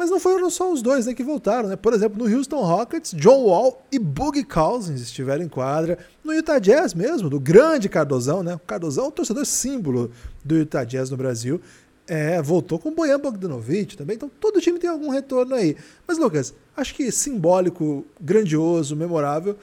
[0.00, 1.76] Mas não foram só os dois né, que voltaram, né?
[1.76, 5.98] Por exemplo, no Houston Rockets, John Wall e Boogie Cousins estiveram em quadra.
[6.24, 8.54] No Utah Jazz mesmo, do grande Cardozão, né?
[8.54, 10.10] O Cardozão é o torcedor símbolo
[10.42, 11.60] do Utah Jazz no Brasil.
[12.06, 14.16] É, voltou com o Bojan Bogdanovic também.
[14.16, 15.76] Então todo time tem algum retorno aí.
[16.08, 19.54] Mas, Lucas, acho que simbólico, grandioso, memorável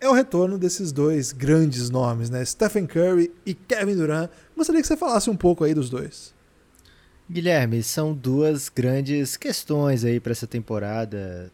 [0.00, 2.44] é o retorno desses dois grandes nomes, né?
[2.44, 4.30] Stephen Curry e Kevin Durant.
[4.56, 6.34] Gostaria que você falasse um pouco aí dos dois.
[7.28, 11.50] Guilherme, são duas grandes questões aí para essa temporada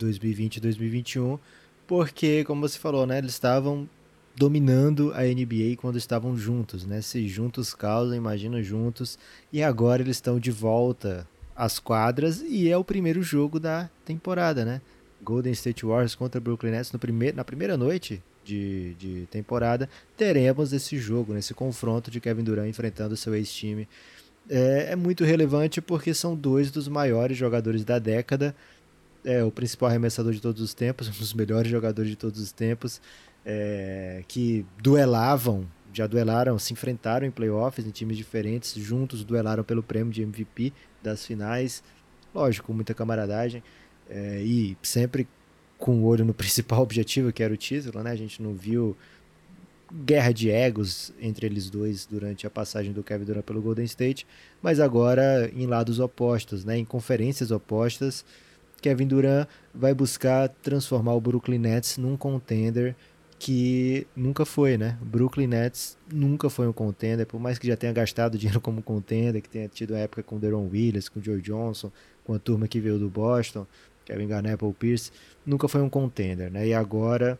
[0.00, 1.38] 2020-2021,
[1.86, 3.88] porque, como você falou, né, eles estavam
[4.34, 7.00] dominando a NBA quando estavam juntos, né?
[7.00, 9.18] Se juntos causam, imagina juntos.
[9.52, 14.64] E agora eles estão de volta às quadras e é o primeiro jogo da temporada,
[14.64, 14.80] né?
[15.22, 20.72] Golden State Warriors contra Brooklyn Nets no primeiro, na primeira noite de, de temporada, teremos
[20.72, 23.86] esse jogo, nesse confronto de Kevin Durant enfrentando seu ex-time.
[24.54, 28.54] É, é muito relevante porque são dois dos maiores jogadores da década.
[29.24, 32.52] É o principal arremessador de todos os tempos, um dos melhores jogadores de todos os
[32.52, 33.00] tempos,
[33.46, 39.82] é, que duelavam, já duelaram, se enfrentaram em playoffs em times diferentes, juntos duelaram pelo
[39.82, 41.82] prêmio de MVP das finais.
[42.34, 43.62] Lógico, muita camaradagem
[44.10, 45.26] é, e sempre
[45.78, 48.10] com o olho no principal objetivo, que era o título, né?
[48.10, 48.94] A gente não viu
[49.92, 54.26] guerra de egos entre eles dois durante a passagem do Kevin Durant pelo Golden State,
[54.62, 56.78] mas agora em lados opostos, né?
[56.78, 58.24] Em conferências opostas,
[58.80, 62.96] Kevin Durant vai buscar transformar o Brooklyn Nets num contender
[63.38, 64.96] que nunca foi, né?
[65.02, 69.42] Brooklyn Nets nunca foi um contender, por mais que já tenha gastado dinheiro como contender,
[69.42, 71.90] que tenha tido a época com Deron Williams, com Joe Johnson,
[72.24, 73.66] com a turma que veio do Boston,
[74.04, 75.10] Kevin Garnett, Paul Pierce,
[75.44, 76.68] nunca foi um contender, né?
[76.68, 77.38] E agora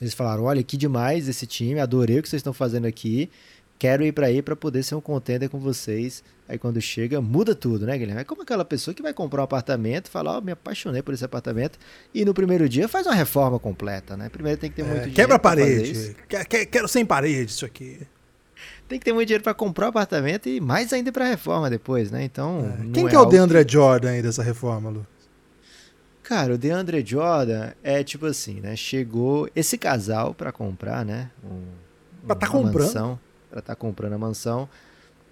[0.00, 3.30] eles falaram: olha, que demais esse time, adorei o que vocês estão fazendo aqui,
[3.78, 6.22] quero ir para aí para poder ser um contender com vocês.
[6.48, 8.22] Aí quando chega, muda tudo, né, Guilherme?
[8.22, 11.24] É como aquela pessoa que vai comprar um apartamento fala: ó, me apaixonei por esse
[11.24, 11.78] apartamento,
[12.14, 14.28] e no primeiro dia faz uma reforma completa, né?
[14.30, 15.16] Primeiro tem que ter muito É, dinheiro.
[15.16, 15.92] quebra a parede.
[15.92, 16.14] isso.
[16.28, 17.98] Que- que- Quero sem parede isso aqui.
[18.88, 22.10] Tem que ter muito dinheiro para comprar o apartamento e mais ainda para reforma depois,
[22.10, 22.24] né?
[22.24, 22.62] Então.
[22.78, 25.06] não Quem que é o DeAndre Jordan aí dessa reforma, Lu?
[26.28, 28.76] Cara, o DeAndre Jordan é tipo assim, né?
[28.76, 31.30] Chegou esse casal pra comprar, né?
[31.42, 31.62] Um,
[32.26, 32.84] Pra tá comprando.
[32.86, 33.18] Mansão,
[33.50, 34.68] pra tá comprando a mansão.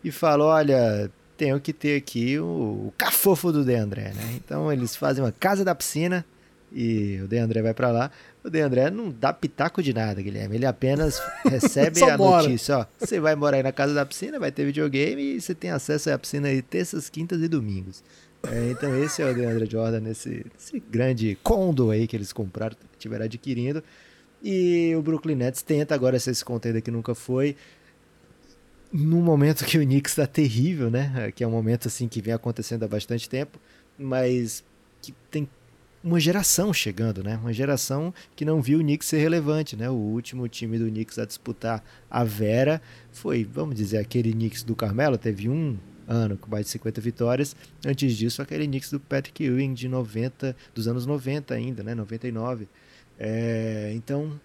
[0.02, 2.44] E falou: olha, tenho que ter aqui o,
[2.86, 4.32] o cafofo do DeAndre, né?
[4.36, 6.24] Então eles fazem uma casa da piscina
[6.72, 8.10] e o DeAndre vai pra lá.
[8.42, 10.56] O DeAndre não dá pitaco de nada, Guilherme.
[10.56, 12.44] Ele apenas recebe a mora.
[12.44, 15.54] notícia: ó, você vai morar aí na casa da piscina, vai ter videogame e você
[15.54, 18.02] tem acesso à piscina aí terças, quintas e domingos.
[18.52, 22.76] É, então esse é o DeAndre Jordan nesse, nesse grande condo aí que eles compraram,
[22.98, 23.82] tiveram adquirindo.
[24.42, 27.56] E o Brooklyn Nets tenta agora ser esse contender que nunca foi.
[28.92, 31.32] Num momento que o Knicks tá terrível, né?
[31.34, 33.58] Que é um momento assim que vem acontecendo há bastante tempo,
[33.98, 34.62] mas
[35.02, 35.48] que tem
[36.04, 37.36] uma geração chegando, né?
[37.36, 39.90] Uma geração que não viu o Knicks ser relevante, né?
[39.90, 42.80] O último time do Knicks a disputar a Vera
[43.10, 47.56] foi, vamos dizer, aquele Knicks do Carmelo, teve um ano com mais de 50 vitórias.
[47.84, 51.94] Antes disso, aquele Knicks do Patrick Ewing de 90, dos anos 90 ainda, né?
[51.94, 52.68] 99.
[53.18, 54.38] É, então,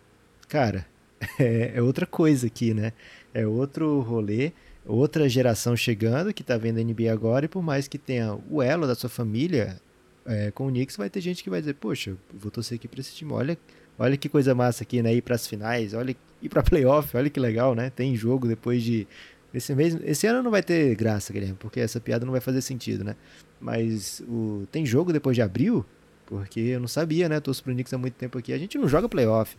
[0.47, 0.85] cara,
[1.39, 2.93] é, é outra coisa aqui, né?
[3.33, 4.51] É outro rolê,
[4.85, 8.61] outra geração chegando que tá vendo a NBA agora, e por mais que tenha o
[8.61, 9.79] elo da sua família
[10.25, 12.99] é, com o Knicks, vai ter gente que vai dizer, poxa, vou torcer aqui pra
[12.99, 13.57] esse time, olha,
[13.97, 15.13] olha que coisa massa aqui, né?
[15.13, 17.89] Ir pras finais, olha, ir pra playoff, olha que legal, né?
[17.89, 19.07] Tem jogo depois de.
[19.53, 22.61] Esse, mês, esse ano não vai ter graça, Guilherme, porque essa piada não vai fazer
[22.61, 23.15] sentido, né?
[23.59, 25.85] Mas o, tem jogo depois de abril,
[26.25, 27.39] porque eu não sabia, né?
[27.39, 28.53] Torço pro Knicks há muito tempo aqui.
[28.53, 29.57] A gente não joga playoff.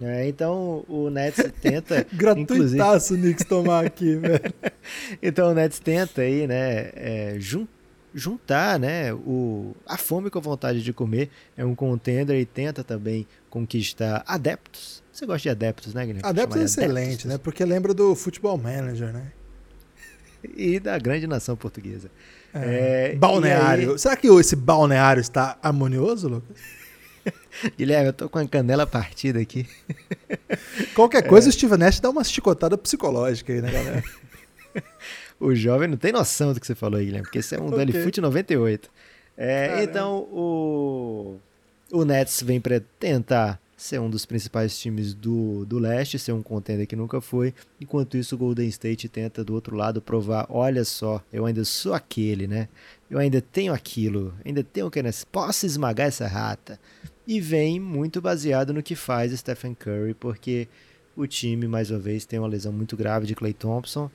[0.00, 2.06] É, então o Nets tenta.
[2.12, 4.54] Gratuitaço o Knicks tomar aqui, velho.
[5.22, 6.90] então o Nets tenta aí, né?
[6.94, 7.66] É, jun,
[8.14, 9.12] juntar, né?
[9.12, 11.30] O, a fome com a vontade de comer.
[11.56, 15.02] É um contender e tenta também conquistar adeptos.
[15.18, 16.28] Você gosta de adeptos, né, Guilherme?
[16.28, 17.24] Adeptos é excelente, adeptos.
[17.24, 17.38] né?
[17.38, 19.32] Porque lembra do futebol manager, né?
[20.56, 22.08] E da grande nação portuguesa.
[22.54, 23.94] É, é, balneário.
[23.94, 23.98] Aí...
[23.98, 26.56] Será que esse balneário está harmonioso, Lucas?
[27.76, 29.66] Guilherme, eu tô com a canela partida aqui.
[30.94, 31.50] Qualquer coisa, é.
[31.50, 34.04] o Steve Nash dá uma chicotada psicológica aí, né, galera?
[35.40, 37.66] o jovem não tem noção do que você falou aí, Guilherme, porque esse é um
[37.66, 38.02] okay.
[38.04, 38.88] Foot 98.
[39.36, 41.40] É, então, o,
[41.90, 46.42] o Nets vem para tentar ser um dos principais times do, do leste, ser um
[46.42, 47.54] contender que nunca foi.
[47.80, 51.94] Enquanto isso, o Golden State tenta do outro lado provar: olha só, eu ainda sou
[51.94, 52.68] aquele, né?
[53.08, 56.78] Eu ainda tenho aquilo, ainda tenho o que posso esmagar essa rata.
[57.26, 60.66] E vem muito baseado no que faz Stephen Curry, porque
[61.16, 64.10] o time, mais uma vez, tem uma lesão muito grave de Clay Thompson.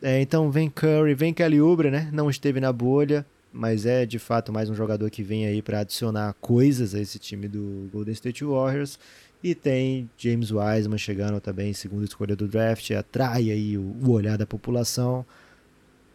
[0.00, 2.08] É, então vem Curry, vem Kelly Oubre, né?
[2.12, 5.80] Não esteve na bolha, mas é de fato mais um jogador que vem aí para
[5.80, 8.98] adicionar coisas a esse time do Golden State Warriors.
[9.42, 14.38] E tem James Wiseman chegando também, segunda escolha do draft, atrai aí o, o olhar
[14.38, 15.26] da população.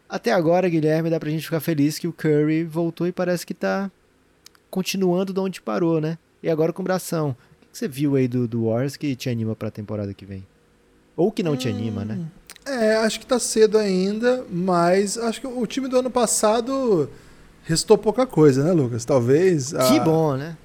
[0.09, 3.53] Até agora, Guilherme, dá pra gente ficar feliz que o Curry voltou e parece que
[3.53, 3.91] tá
[4.69, 6.17] continuando de onde parou, né?
[6.41, 7.35] E agora com o bração.
[7.61, 10.45] O que você viu aí do, do Warriors que te anima pra temporada que vem?
[11.15, 12.25] Ou que não hum, te anima, né?
[12.65, 17.09] É, acho que tá cedo ainda, mas acho que o time do ano passado
[17.67, 19.03] restou pouca coisa, né, Lucas?
[19.03, 19.75] Talvez.
[19.75, 19.91] A...
[19.91, 20.57] Que bom, né?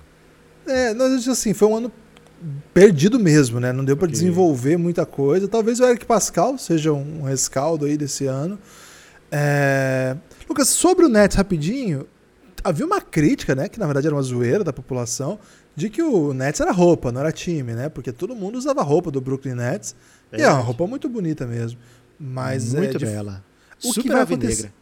[0.64, 1.92] É, nós assim, foi um ano
[2.72, 3.72] perdido mesmo, né?
[3.72, 4.12] Não deu para okay.
[4.12, 5.48] desenvolver muita coisa.
[5.48, 8.56] Talvez o Eric Pascal seja um rescaldo aí desse ano.
[9.32, 10.16] É...
[10.48, 12.06] Lucas, sobre o Nets rapidinho,
[12.62, 13.68] havia uma crítica, né?
[13.68, 15.40] Que na verdade era uma zoeira da população,
[15.74, 17.88] de que o Nets era roupa, não era time, né?
[17.88, 19.96] Porque todo mundo usava roupa do Brooklyn Nets.
[20.30, 21.80] É e é uma roupa muito bonita mesmo.
[22.16, 23.44] Mas muito é bela.
[23.82, 24.72] O Super que vai acontecer...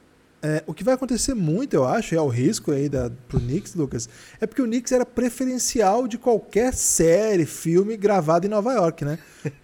[0.42, 3.74] É, o que vai acontecer muito, eu acho, é o risco aí da, pro Knicks,
[3.74, 4.08] Lucas,
[4.40, 9.18] é porque o Knicks era preferencial de qualquer série, filme gravado em Nova York, né?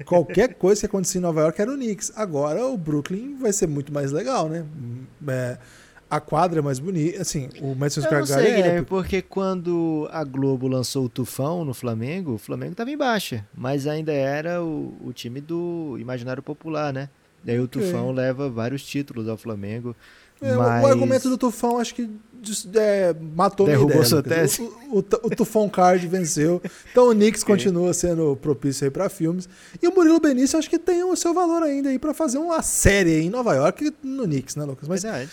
[0.04, 2.12] qualquer coisa que acontecia em Nova York era o Knicks.
[2.14, 4.66] Agora o Brooklyn vai ser muito mais legal, né?
[5.26, 5.56] É,
[6.10, 10.22] a quadra é mais bonita, assim, o Madison Square Garden é Guilherme, porque quando a
[10.24, 14.94] Globo lançou o Tufão no Flamengo, o Flamengo estava em baixa, mas ainda era o,
[15.02, 17.08] o time do imaginário popular, né?
[17.42, 17.64] Daí okay.
[17.64, 19.96] o Tufão leva vários títulos ao Flamengo.
[20.40, 20.84] É, mas...
[20.84, 22.10] O argumento do Tufão acho que
[22.74, 24.08] é, matou Derrubou minha ideia.
[24.08, 24.62] Sua tese.
[24.62, 26.62] O, o, o, Tufão Card venceu.
[26.90, 29.48] Então o Knicks continua sendo propício aí para filmes.
[29.82, 32.62] E o Murilo Benício acho que tem o seu valor ainda aí para fazer uma
[32.62, 34.88] série em Nova York no Knicks, né, Lucas?
[34.88, 35.30] Mas Verdade.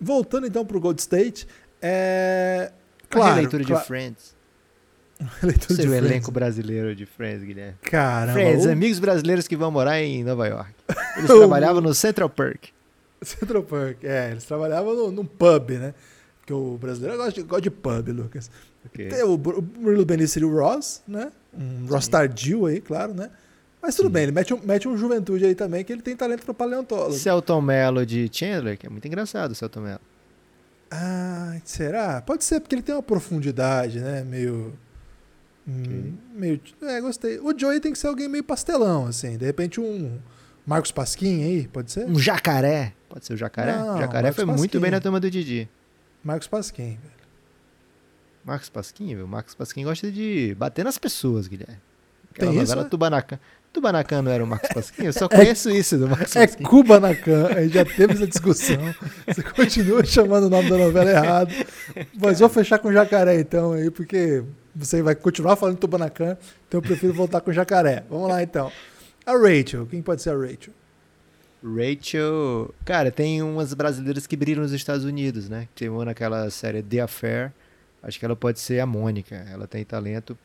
[0.00, 1.46] voltando então pro Gold State,
[1.80, 2.72] é
[3.08, 4.36] claro, a releitura claro, de Friends.
[5.42, 7.76] Leitura Seu elenco brasileiro de Friends, Guilherme.
[7.82, 8.32] Caramba.
[8.32, 8.70] Friends, o...
[8.70, 10.72] amigos brasileiros que vão morar em Nova York.
[11.16, 12.75] Eles trabalhavam no Central Park.
[13.22, 15.94] Central Park, é, eles trabalhavam no, num pub, né?
[16.38, 18.50] Porque o brasileiro gosta de, gosta de pub, Lucas.
[18.86, 19.08] Okay.
[19.08, 21.32] Tem o, o Murilo Benício seria o Ross, né?
[21.52, 23.30] Um Ross tardio aí, claro, né?
[23.82, 24.12] Mas tudo Sim.
[24.12, 27.12] bem, ele mete um, mete um juventude aí também, que ele tem talento para paleontólogo.
[27.12, 30.00] Celton Mello de Chandler, que é muito engraçado o Celton Mello.
[30.90, 32.20] Ah, será?
[32.22, 34.22] Pode ser, porque ele tem uma profundidade, né?
[34.24, 34.72] Meio.
[35.66, 36.14] Hum, okay.
[36.34, 36.60] meio.
[36.82, 37.38] É, gostei.
[37.40, 39.36] O Joey tem que ser alguém meio pastelão, assim.
[39.36, 40.18] De repente um
[40.66, 42.06] Marcos Pasquim aí, pode ser?
[42.06, 42.92] Um jacaré.
[43.08, 43.76] Pode ser o jacaré?
[43.76, 44.58] Não, jacaré Marcos foi Pasquim.
[44.58, 45.68] muito bem na turma do Didi.
[46.22, 47.16] Marcos Pasquim, velho.
[48.44, 49.28] Marcos Pasquim, velho.
[49.28, 51.80] Marcos Pasquim gosta de bater nas pessoas, Guilherme.
[52.32, 52.90] Aquela Tem novela isso?
[52.90, 53.38] Tubanacan.
[53.72, 55.04] Tubanacan não era o Marcos Pasquim?
[55.04, 56.64] Eu só conheço é, isso do Marcos é Pasquim.
[56.64, 58.94] É Cubanacan, a gente já teve essa discussão.
[59.26, 61.52] Você continua chamando o nome da novela errado.
[62.20, 64.42] Mas vou fechar com jacaré então aí, porque
[64.74, 66.36] você vai continuar falando Tubanacan,
[66.68, 68.04] então eu prefiro voltar com jacaré.
[68.10, 68.70] Vamos lá então.
[69.24, 70.72] A Rachel, quem pode ser a Rachel?
[71.66, 72.74] Rachel.
[72.84, 75.68] Cara, tem umas brasileiras que brilham nos Estados Unidos, né?
[75.74, 77.52] Tem uma naquela série The Affair.
[78.02, 79.34] Acho que ela pode ser a Mônica.
[79.50, 80.38] Ela tem talento.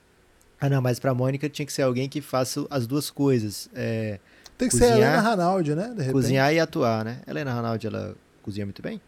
[0.60, 3.70] Ah, não, mas pra Mônica tinha que ser alguém que faça as duas coisas.
[3.76, 4.20] É,
[4.58, 5.96] tem que cozinhar, ser a Helena Ranaldi, né?
[6.12, 7.22] cozinhar e atuar, né?
[7.28, 9.02] Helena Ranaldi, ela cozinha muito bem?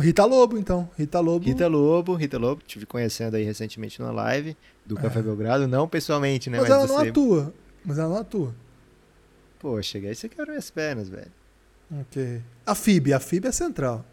[0.00, 0.90] Rita Lobo, então.
[0.98, 1.44] Rita Lobo.
[1.44, 2.60] Rita Lobo, Rita Lobo.
[2.66, 5.22] Estive conhecendo aí recentemente numa live do Café é.
[5.22, 5.68] Belgrado.
[5.68, 6.58] Não pessoalmente, né?
[6.58, 7.54] Mas, mas ela não atua.
[7.84, 8.52] Mas ela não atua.
[9.66, 11.32] Poxa, aí você quebra minhas pernas, velho.
[12.02, 12.40] Ok.
[12.64, 14.06] A FIB, a FIB é central.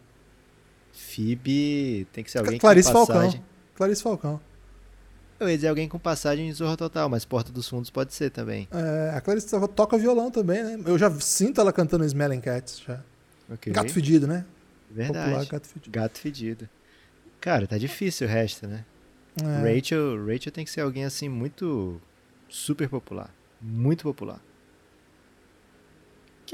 [0.92, 3.32] FIB tem que ser alguém Clarice com passagem.
[3.34, 3.46] Falcão.
[3.76, 4.42] Clarice Falcão.
[5.40, 8.32] Eu ia dizer alguém com passagem em Zorra Total, mas Porta dos Fundos pode ser
[8.32, 8.68] também.
[8.72, 10.80] É, a Clarice toca violão também, né?
[10.88, 13.04] Eu já sinto ela cantando Smelling Cats já.
[13.48, 13.72] Okay.
[13.72, 14.46] Gato fedido, né?
[14.90, 15.30] Verdade.
[15.30, 15.92] Popular, gato fedido.
[15.92, 16.70] Gato fedido.
[17.40, 18.86] Cara, tá difícil o resto, né?
[19.40, 19.76] É.
[19.76, 22.02] Rachel, Rachel tem que ser alguém assim muito
[22.50, 23.30] super popular.
[23.62, 24.42] Muito popular.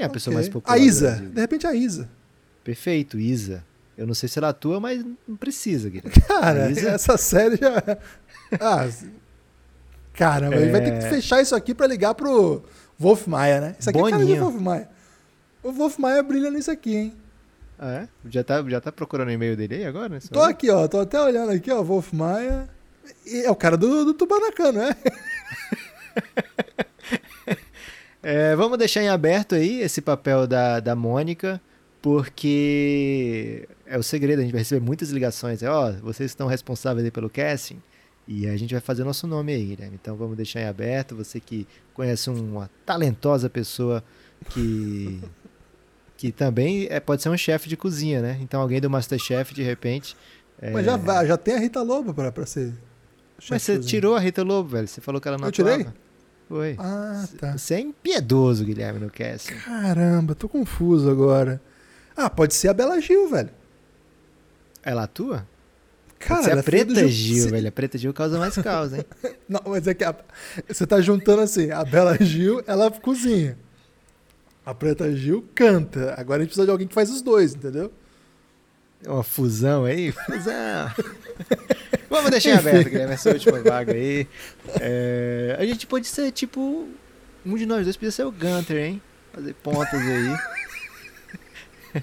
[0.00, 0.14] Quem é a Ok.
[0.14, 0.74] pessoa mais popular?
[0.74, 1.16] A Isa.
[1.34, 2.08] De repente a Isa.
[2.64, 3.62] Perfeito, Isa.
[3.98, 6.18] Eu não sei se ela atua, mas não precisa, Guilherme.
[6.26, 6.88] Cara, Isa?
[6.92, 7.98] essa série já.
[8.58, 8.88] Ah,
[10.14, 11.10] caramba, ele vai ter que É.
[11.10, 12.62] fechar isso aqui pra ligar pro
[12.98, 13.76] Wolf Maia, né?
[13.78, 14.42] Isso aqui é cara de Boninho.
[14.42, 14.88] Wolf Maia.
[15.62, 17.14] O Wolf Maia brilha nisso aqui, hein?
[17.78, 18.08] Ah, é?
[18.30, 20.08] Já tá, já tá procurando o e-mail dele aí agora?
[20.08, 20.88] nesse Tô aqui, ó.
[20.88, 21.82] Tô até olhando aqui, ó.
[21.82, 22.68] Wolf Maia.
[23.26, 24.96] E é o cara do, do Tubanacan, né?
[26.16, 26.59] É,
[28.56, 31.60] vamos deixar em aberto aí esse papel da, da Mônica,
[32.02, 35.62] porque é o segredo, a gente vai receber muitas ligações.
[35.62, 37.80] É, ó, vocês estão responsáveis aí pelo casting
[38.26, 39.98] e a gente vai fazer nosso nome aí, Guilherme.
[40.00, 41.16] Então vamos deixar em aberto.
[41.16, 44.02] Você que conhece uma talentosa pessoa
[44.50, 45.20] que
[46.16, 48.38] que também é, pode ser um chefe de cozinha, né?
[48.42, 50.14] Então alguém do Masterchef, de repente.
[50.60, 52.74] é, Mas já, já tem a Rita Lobo pra, pra ser.
[53.48, 54.86] Mas você tirou a Rita Lobo, velho.
[54.86, 55.86] Você falou que ela não Eu tirei?
[56.50, 56.74] Foi.
[56.80, 57.56] Ah, tá.
[57.56, 59.54] Você é impiedoso, Guilherme, no casting.
[59.54, 61.62] Caramba, tô confuso agora.
[62.16, 63.50] Ah, pode ser a Bela Gil, velho.
[64.82, 65.46] Ela atua?
[66.18, 67.68] Cara, a é do Preta Gil- Gil, velho.
[67.68, 69.04] A Preta Gil causa mais causa, hein?
[69.48, 70.12] Não, mas é que a-
[70.66, 73.56] você tá juntando assim, a Bela Gil, ela cozinha.
[74.66, 76.14] A Preta Gil canta.
[76.18, 77.92] Agora a gente precisa de alguém que faz os dois, entendeu?
[79.06, 80.10] Uma fusão aí?
[80.26, 80.90] Fusão.
[82.10, 84.26] Vamos deixar aberto, Guilherme, essa última vaga aí.
[84.80, 86.88] É, a gente pode ser, tipo,
[87.46, 89.00] um de nós dois podia ser o Gunter, hein?
[89.32, 90.36] Fazer pontas aí.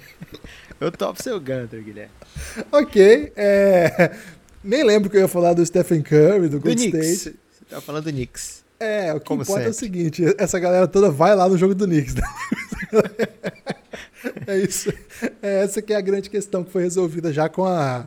[0.80, 2.12] Eu topo ser o Gunter, Guilherme.
[2.72, 4.14] Ok, é...
[4.62, 6.88] Nem lembro que eu ia falar do Stephen Curry, do Do Golden.
[6.88, 7.36] State.
[7.50, 8.64] Você tá falando do Knicks.
[8.78, 9.98] É, o que Como importa é o sempre.
[9.98, 12.14] seguinte, essa galera toda vai lá no jogo do Knicks.
[12.14, 12.22] né?
[14.46, 14.92] é isso.
[15.42, 18.06] É essa que é a grande questão que foi resolvida já com a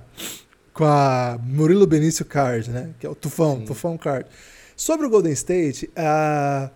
[0.73, 2.89] com a Murilo Benício Card, né?
[2.99, 3.65] Que é o Tufão, Sim.
[3.65, 4.27] Tufão Card.
[4.75, 6.69] Sobre o Golden State, ah,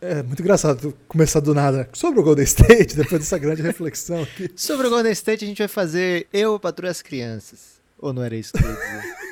[0.00, 1.88] é muito engraçado começar do nada.
[1.92, 4.50] Sobre o Golden State, depois dessa grande reflexão aqui.
[4.56, 7.80] Sobre o Golden State, a gente vai fazer Eu Patrulho as Crianças.
[7.98, 9.31] Ou não era isso que eu ia dizer?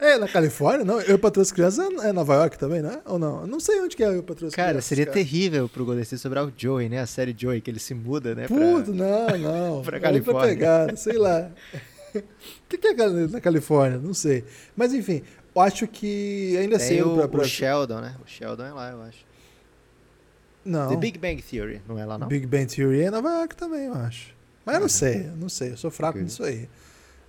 [0.00, 1.00] É na Califórnia, não?
[1.00, 3.00] Eu Patrulho as Crianças é Nova York também, né?
[3.04, 3.42] Ou não?
[3.42, 4.84] Eu não sei onde que é Eu Patrulho as Cara, Crianças.
[4.86, 6.98] seria terrível pro Golden State sobrar o Joey, né?
[7.00, 8.48] A série Joey, que ele se muda, né?
[8.48, 9.82] pra- Puto, não, não.
[9.86, 10.48] pra É Califórnia.
[10.48, 11.50] pegada, sei lá.
[12.14, 12.22] O
[12.68, 12.94] que, que é
[13.28, 13.98] na Califórnia?
[13.98, 14.44] Não sei.
[14.76, 15.22] Mas enfim,
[15.54, 17.40] eu acho que ainda é Tem cedo o, pra, pra...
[17.42, 18.16] o Sheldon, né?
[18.24, 19.24] O Sheldon é lá, eu acho.
[20.64, 22.26] Não, The Big Bang Theory, não é lá, não?
[22.26, 24.34] Big Bang Theory é Nova York também, eu acho.
[24.64, 25.72] Mas eu não Ah, sei, eu não sei.
[25.72, 26.22] Eu sou fraco Ok.
[26.24, 26.68] nisso aí.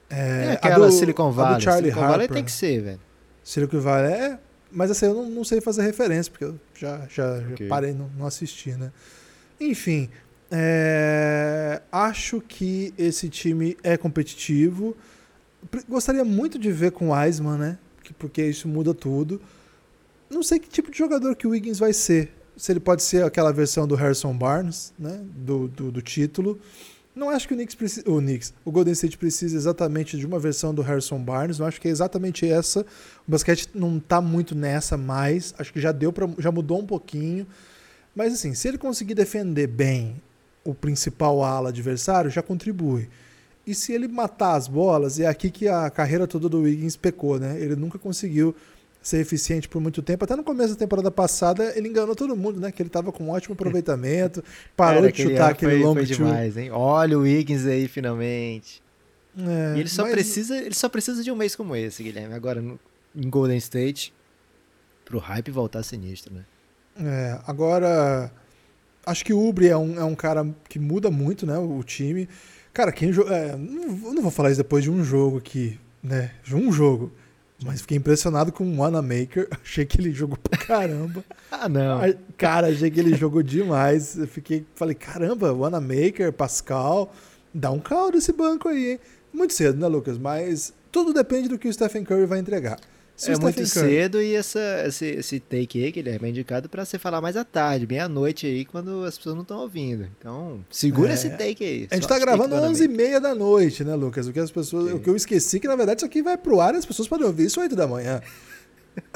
[0.10, 1.62] É, a aquela do- Silicon Valley.
[1.62, 2.36] Charlie Silicon Valley Harper.
[2.36, 3.00] tem que ser, velho.
[3.44, 4.39] Silicon Valley é...
[4.72, 7.68] Mas aí eu não, não sei fazer referência, porque eu já, já, já Ok.
[7.68, 8.91] parei, não, não assisti, né?
[9.60, 10.10] Enfim,
[10.52, 14.96] é, acho que esse time é competitivo.
[15.88, 17.78] Gostaria muito de ver com o Eisman, né?
[18.04, 19.41] Que- Porque isso muda tudo.
[20.30, 22.32] Não sei que tipo de jogador que o Wiggins vai ser.
[22.58, 25.22] Se ele pode ser aquela versão do Harrison Barnes, né?
[25.36, 26.60] Do, do, do título.
[27.15, 28.10] Não acho que o Knicks precisa.
[28.10, 31.58] O Knicks, o Golden State precisa exatamente de uma versão do Harrison Barnes.
[31.58, 32.82] Não acho que é exatamente essa.
[33.25, 35.56] O basquete não tá muito nessa mais.
[35.58, 37.47] Acho que já deu para, já mudou um pouquinho.
[38.13, 40.21] Mas assim, se ele conseguir defender bem
[40.63, 43.08] o principal ala adversário, já contribui.
[43.65, 47.39] E se ele matar as bolas, é aqui que a carreira toda do Wiggins pecou,
[47.39, 47.60] né?
[47.60, 48.54] Ele nunca conseguiu
[49.08, 50.24] ser eficiente por muito tempo.
[50.26, 52.72] Até no começo da temporada passada, ele enganou todo mundo, né?
[52.72, 54.44] Que ele tava com um ótimo aproveitamento,
[54.76, 56.15] parou Cara, de chutar aquele foi, long foi two.
[56.15, 56.72] demais, hein?
[56.72, 58.82] Olha o Wiggins aí, finalmente.
[59.38, 62.34] É, e ele só, mas- precisa, ele só precisa de um mês como esse, Guilherme.
[62.34, 62.80] Agora, no-
[63.15, 64.12] em Golden State,
[65.06, 66.44] pro hype voltar sinistro, né?
[67.00, 68.32] É, agora,
[69.06, 71.58] acho que o Ubre é um, é um cara que muda muito, né?
[71.60, 72.28] O, time.
[72.74, 76.32] Cara, quem é, não, vou- não vou falar isso depois de um jogo aqui, né?
[76.44, 77.12] De um jogo.
[77.65, 79.49] Mas fiquei impressionado com o Wanamaker.
[79.63, 81.23] Achei que ele jogou pra caramba.
[81.58, 82.01] Ah, não.
[82.38, 84.17] Cara, achei que ele jogou demais.
[84.17, 87.13] Eu fiquei, falei, caramba, Wanamaker, Pascal,
[87.54, 88.99] dá um caldo esse banco aí, hein?
[89.32, 90.17] Muito cedo, né, Lucas?
[90.17, 92.78] Mas tudo depende do que o Stephen Curry vai entregar.
[93.15, 96.84] Se é muito Curry- cedo e essa, esse, esse take aí, Guilherme, é indicado pra
[96.84, 100.05] você falar mais à tarde, bem à noite aí, quando as pessoas não estão ouvindo.
[100.20, 101.13] Então, segura É.
[101.13, 101.88] esse take aí.
[101.89, 104.28] A gente tá gravando do 11h30 da noite, né, Lucas?
[104.28, 106.59] O que as pessoas, o que eu esqueci que na verdade isso aqui vai pro
[106.59, 108.22] ar e as pessoas podem ouvir isso 8 da manhã.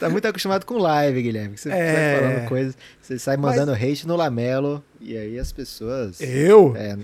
[0.00, 1.56] Tá muito acostumado com live, Guilherme.
[1.56, 1.72] Você É.
[1.72, 6.20] sai falando coisas, você sai mandando hate no Lamelo, e aí as pessoas.
[6.20, 6.96] Eu, É,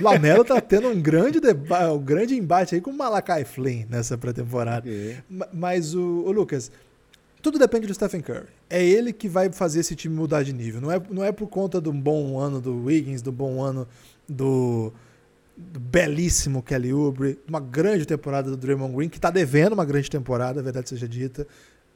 [0.00, 4.16] Lamelo tá tendo um grande deba- um grande embate aí com o Malakai Flynn nessa
[4.18, 4.88] pré-temporada.
[4.88, 5.16] ok.
[5.28, 6.70] Ma- Mas o, o Lucas,
[7.42, 8.46] tudo depende do Stephen Curry.
[8.70, 10.80] É ele que vai fazer esse time mudar de nível.
[10.80, 13.86] Não é, não é por conta do bom ano do Wiggins, do bom ano
[14.28, 14.92] do,
[15.56, 20.10] do belíssimo Kelly Oubre, uma grande temporada do Draymond Green, que tá devendo uma grande
[20.10, 21.46] temporada, a verdade seja dita.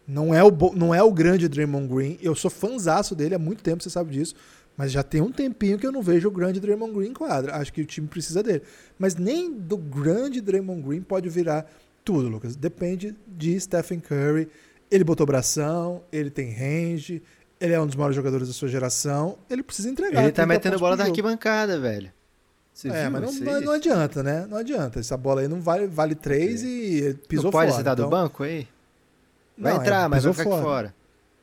[0.06, 2.18] Não é, o, não é o grande Draymond Green.
[2.22, 4.34] Eu sou fanzaço dele há muito tempo, você sabe disso.
[4.78, 7.56] Mas já tem um tempinho que eu não vejo o grande Draymond Green em quadra.
[7.56, 8.62] Acho que o time precisa dele.
[8.96, 11.68] Mas nem do grande Draymond Green pode virar
[12.04, 12.54] tudo, Lucas.
[12.54, 14.48] Depende de Stephen Curry.
[14.88, 17.20] Ele botou bração, ele tem range,
[17.60, 19.36] ele é um dos maiores jogadores da sua geração.
[19.50, 20.22] Ele precisa entregar.
[20.22, 22.12] Ele tá metendo bola da arquibancada, velho.
[22.72, 24.46] Você é, mas não, não, não, adianta, né?
[24.48, 25.00] Não adianta.
[25.00, 27.72] Essa bola aí não vale, vale três e pisou não fora.
[27.72, 28.04] Pode dar então...
[28.04, 28.68] do banco aí?
[29.58, 30.62] Vai não, entrar, é, mas vai ficar fora.
[30.62, 30.94] fora.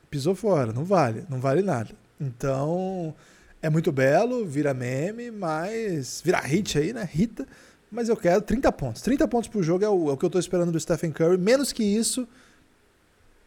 [0.08, 1.90] Pisou fora, não vale, não vale nada.
[2.20, 3.14] Então,
[3.60, 6.22] é muito belo, vira meme, mas.
[6.24, 7.08] Vira hit aí, né?
[7.10, 7.46] Rita.
[7.90, 9.02] Mas eu quero 30 pontos.
[9.02, 11.38] 30 pontos por jogo é o, é o que eu tô esperando do Stephen Curry.
[11.38, 12.26] Menos que isso,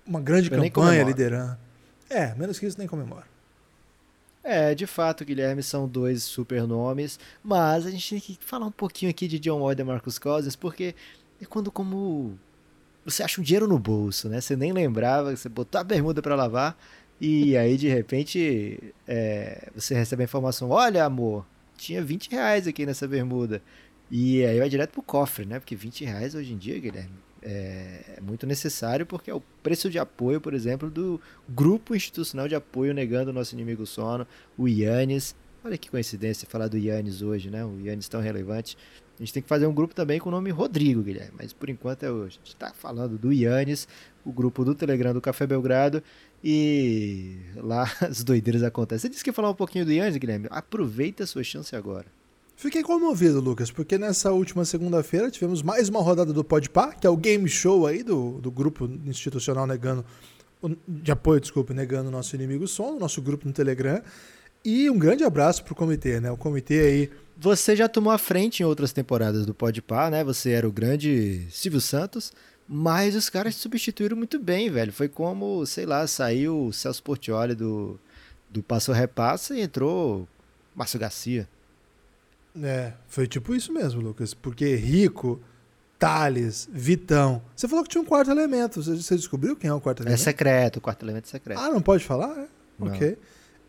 [0.06, 1.58] uma grande eu campanha liderando.
[2.10, 3.26] É, menos que isso nem comemora.
[4.44, 8.72] É, de fato, Guilherme, são dois super nomes, mas a gente tem que falar um
[8.72, 10.96] pouquinho aqui de John Wall e Marcus Cousins, porque
[11.42, 12.40] é quando como
[13.06, 14.42] você acha um dinheiro no bolso, né?
[14.42, 16.78] Você nem lembrava, você botou a bermuda para lavar
[17.20, 21.46] e aí de repente é, você recebe a informação, olha amor,
[21.78, 23.62] tinha 20 reais aqui nessa bermuda.
[24.12, 25.60] E aí vai direto pro cofre, né?
[25.60, 27.12] Porque 20 reais hoje em dia, Guilherme,
[27.42, 32.48] é, é muito necessário porque é o preço de apoio, por exemplo, do grupo institucional
[32.48, 34.26] de apoio negando o nosso inimigo sono,
[34.58, 35.36] o Yannis.
[35.64, 37.64] Olha que coincidência falar do Yannis hoje, né?
[37.64, 38.78] O Yannis tão relevante.
[39.20, 41.70] A gente tem que fazer um grupo também com o nome Rodrigo, Guilherme, mas por
[41.70, 42.40] enquanto é hoje.
[42.42, 43.86] A gente está falando do Yannis,
[44.24, 46.02] o grupo do Telegram do Café Belgrado,
[46.44, 49.02] e lá as doideiras acontecem.
[49.02, 50.48] Você disse que ia falar um pouquinho do Yannis, Guilherme?
[50.50, 52.06] Aproveita a sua chance agora.
[52.56, 57.10] Fiquei comovido, Lucas, porque nessa última segunda-feira tivemos mais uma rodada do Podpah, que é
[57.10, 60.06] o game show aí do, do grupo institucional negando
[60.86, 64.02] de apoio, desculpe, negando o nosso inimigo som, nosso grupo no Telegram.
[64.64, 66.30] E um grande abraço pro comitê, né?
[66.32, 67.10] O comitê aí.
[67.38, 70.22] Você já tomou a frente em outras temporadas do Podpah, né?
[70.26, 72.34] Você era o grande Silvio Santos,
[72.72, 74.94] mas os caras substituíram muito bem, velho.
[74.94, 78.00] Foi como, sei lá, saiu o Celso Portioli do,
[78.48, 80.28] do Passo Repassa e entrou
[80.76, 81.50] Márcio Garcia.
[82.62, 84.36] É, foi tipo isso mesmo, Lucas.
[84.36, 85.42] Porque Rico,
[85.98, 87.42] Thales, Vitão.
[87.56, 88.84] Você falou que tinha um quarto elemento.
[88.84, 90.22] Você descobriu quem é o quarto é elemento?
[90.22, 91.60] É secreto, o quarto elemento é secreto.
[91.60, 92.38] Ah, não pode falar?
[92.38, 92.48] É?
[92.80, 93.18] Ok.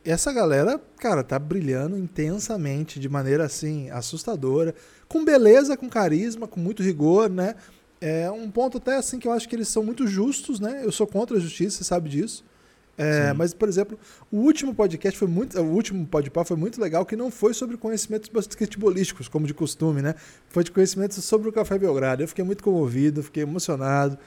[0.04, 4.74] Essa galera, cara, tá brilhando intensamente, de maneira assim, assustadora.
[5.08, 7.54] Com beleza, com carisma, com muito rigor, né?
[8.00, 10.80] É um ponto até assim que eu acho que eles são muito justos, né?
[10.82, 12.44] Eu sou contra a justiça, você sabe disso.
[13.02, 13.98] É, mas, por exemplo,
[14.30, 15.58] o último podcast foi muito.
[15.58, 20.02] O último podcast foi muito legal, que não foi sobre conhecimentos basquetebolísticos, como de costume,
[20.02, 20.14] né?
[20.48, 22.22] Foi de conhecimentos sobre o Café Belgrado.
[22.22, 24.18] Eu fiquei muito comovido, fiquei emocionado.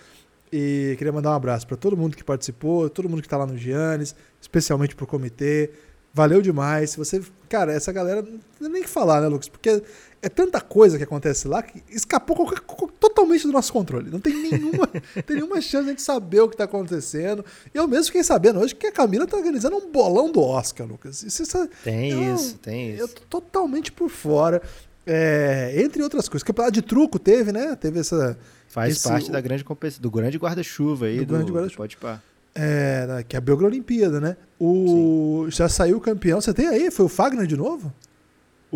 [0.52, 3.46] E queria mandar um abraço para todo mundo que participou, todo mundo que está lá
[3.46, 5.72] no Giannis, especialmente para o comitê.
[6.12, 6.92] Valeu demais.
[6.92, 7.22] Se você.
[7.50, 8.24] Cara, essa galera.
[8.24, 9.50] Não tem nem que falar, né, Lucas?
[9.50, 9.84] Porque
[10.24, 12.62] é tanta coisa que acontece lá que escapou qualquer,
[12.98, 14.10] totalmente do nosso controle.
[14.10, 14.88] Não tem nenhuma,
[15.28, 17.44] tem nenhuma chance de a gente saber o que está acontecendo.
[17.74, 21.24] Eu mesmo fiquei sabendo hoje que a Camila está organizando um bolão do Oscar, Lucas.
[21.24, 23.02] Isso, isso, tem eu, isso, tem isso.
[23.02, 24.62] Eu tô totalmente por fora.
[25.06, 26.42] É, entre outras coisas.
[26.42, 27.76] Campeonato de truco teve, né?
[27.76, 28.38] Teve essa.
[28.70, 31.84] Faz esse, parte da grande competição, do grande guarda-chuva aí, do, do grande guarda-chuva.
[31.84, 32.22] Pode pá.
[32.56, 34.38] É, que é a Belgra Olimpíada, né?
[34.58, 36.40] O, já saiu o campeão.
[36.40, 36.90] Você tem aí?
[36.90, 37.94] Foi o Fagner de novo?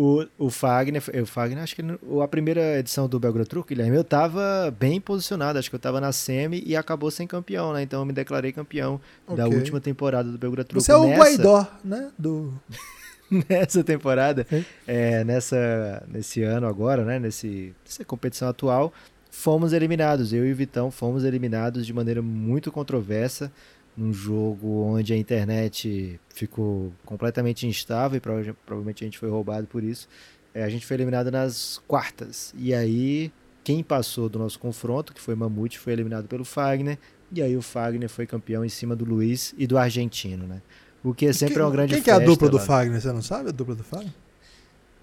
[0.00, 1.82] O, o Fagner, o Fagner, acho que
[2.22, 6.00] a primeira edição do Belgrado Truco, Guilherme, eu tava bem posicionado, acho que eu tava
[6.00, 7.82] na semi e acabou sem campeão, né?
[7.82, 9.36] Então eu me declarei campeão okay.
[9.36, 10.84] da última temporada do Belgrado Truco.
[10.84, 11.20] Você é o Nessa...
[11.20, 12.12] Guaidó, né?
[12.16, 12.54] Do...
[13.50, 14.46] nessa temporada,
[14.86, 17.18] é, nessa, nesse ano agora, né?
[17.18, 18.92] Nesse, nessa competição atual,
[19.32, 20.32] fomos eliminados.
[20.32, 23.50] Eu e o Vitão fomos eliminados de maneira muito controversa
[23.98, 29.82] num jogo onde a internet ficou completamente instável e provavelmente a gente foi roubado por
[29.82, 30.08] isso.
[30.54, 32.54] É, a gente foi eliminado nas quartas.
[32.56, 33.32] E aí,
[33.64, 36.96] quem passou do nosso confronto, que foi Mamute, foi eliminado pelo Fagner.
[37.32, 40.62] E aí o Fagner foi campeão em cima do Luiz e do argentino, né?
[41.02, 43.00] O que é sempre quem, é uma grande Quem que é a dupla do Fagner?
[43.00, 44.12] Você não sabe a dupla do Fagner?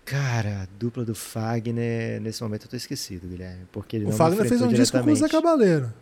[0.06, 3.66] Cara, a dupla do Fagner, nesse momento eu tô esquecido, Guilherme.
[3.72, 5.94] Porque o Fagner fez um disco com o Zé Cabaleiro.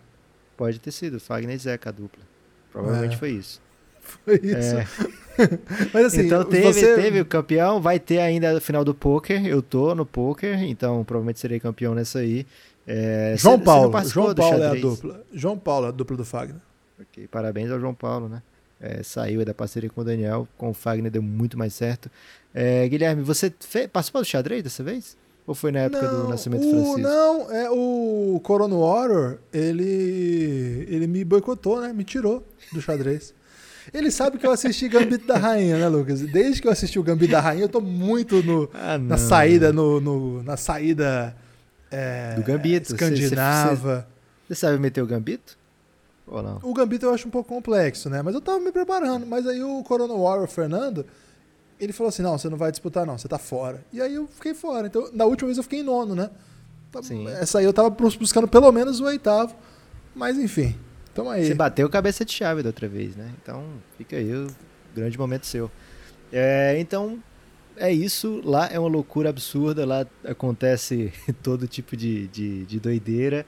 [0.56, 2.33] Pode ter sido, Fagner e Zeca a dupla.
[2.74, 3.18] Provavelmente é.
[3.18, 3.62] foi isso.
[4.02, 4.76] Foi isso.
[4.76, 4.88] É.
[5.94, 6.96] Mas assim, então teve, você...
[6.96, 9.46] teve o campeão, vai ter ainda a final do poker.
[9.46, 12.46] Eu tô no poker, então provavelmente serei campeão nessa aí.
[12.86, 15.24] É, João Paulo, João Paulo é a dupla.
[15.32, 16.62] João Paulo é a dupla do Fagner.
[17.00, 18.42] Ok, parabéns ao João Paulo, né?
[18.80, 22.12] É, saiu da parceria com o Daniel, com o Fagner deu muito mais certo.
[22.54, 25.16] É, Guilherme, você fez, participou do xadrez dessa vez?
[25.46, 27.00] Ou foi na época não, do Nascimento o, Francisco?
[27.00, 31.91] Não, é o Corona Warrior, ele, ele me boicotou, né?
[31.91, 33.34] Me tirou do xadrez.
[33.94, 36.22] Ele sabe que eu assisti Gambito da Rainha, né, Lucas?
[36.22, 39.74] Desde que eu assisti o Gambito da Rainha, eu tô muito no, ah, na saída,
[39.74, 41.36] no, no, na saída
[41.91, 42.94] é, do Gambito.
[42.94, 44.08] Escandinava.
[44.48, 45.58] Você sabe meter o Gambito?
[46.26, 46.60] Ou não?
[46.64, 48.22] O Gambito eu acho um pouco complexo, né?
[48.22, 49.26] Mas eu tava me preparando.
[49.26, 51.06] Mas aí o Corona Warrior, Fernando,
[51.84, 53.84] ele falou assim: não, você não vai disputar, não, você tá fora.
[53.92, 54.88] E aí eu fiquei fora.
[54.88, 56.30] Então, na última vez eu fiquei em nono, né?
[56.92, 57.28] Tá- Sim.
[57.28, 59.56] Essa aí eu tava buscando pelo menos o oitavo.
[60.16, 60.76] Mas enfim.
[61.14, 61.46] Tamo aí.
[61.46, 63.32] Você bateu cabeça de chave da outra vez, né?
[63.42, 63.64] Então
[63.98, 64.48] fica aí o
[64.96, 65.70] grande momento seu.
[66.32, 67.20] É, então
[67.78, 68.42] é isso.
[68.44, 69.86] Lá é uma loucura absurda.
[69.86, 71.12] Lá acontece
[71.44, 73.46] todo tipo de, de, de doideira.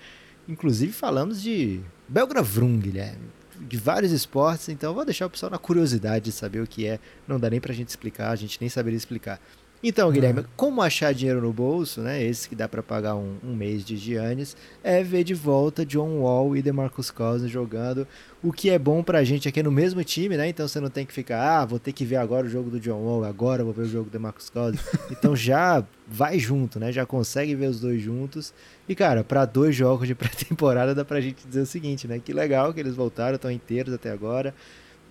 [0.47, 3.29] Inclusive falamos de Belgravrum, Guilherme.
[3.67, 6.99] De vários esportes, então vou deixar o pessoal na curiosidade de saber o que é.
[7.27, 9.39] Não dá nem pra gente explicar, a gente nem saberia explicar.
[9.87, 12.23] Então, Guilherme, como achar dinheiro no bolso, né?
[12.23, 16.21] Esse que dá pra pagar um, um mês de Giannis, é ver de volta John
[16.21, 18.07] Wall e DeMarcus Cousins jogando.
[18.41, 20.49] O que é bom pra gente aqui no mesmo time, né?
[20.49, 22.79] Então você não tem que ficar, ah, vou ter que ver agora o jogo do
[22.79, 24.81] John Wall, agora vou ver o jogo do DeMarcus Cousins.
[25.11, 26.91] Então já vai junto, né?
[26.91, 28.55] Já consegue ver os dois juntos.
[28.89, 32.17] E cara, pra dois jogos de pré-temporada dá pra gente dizer o seguinte, né?
[32.17, 34.51] Que legal que eles voltaram, estão inteiros até agora.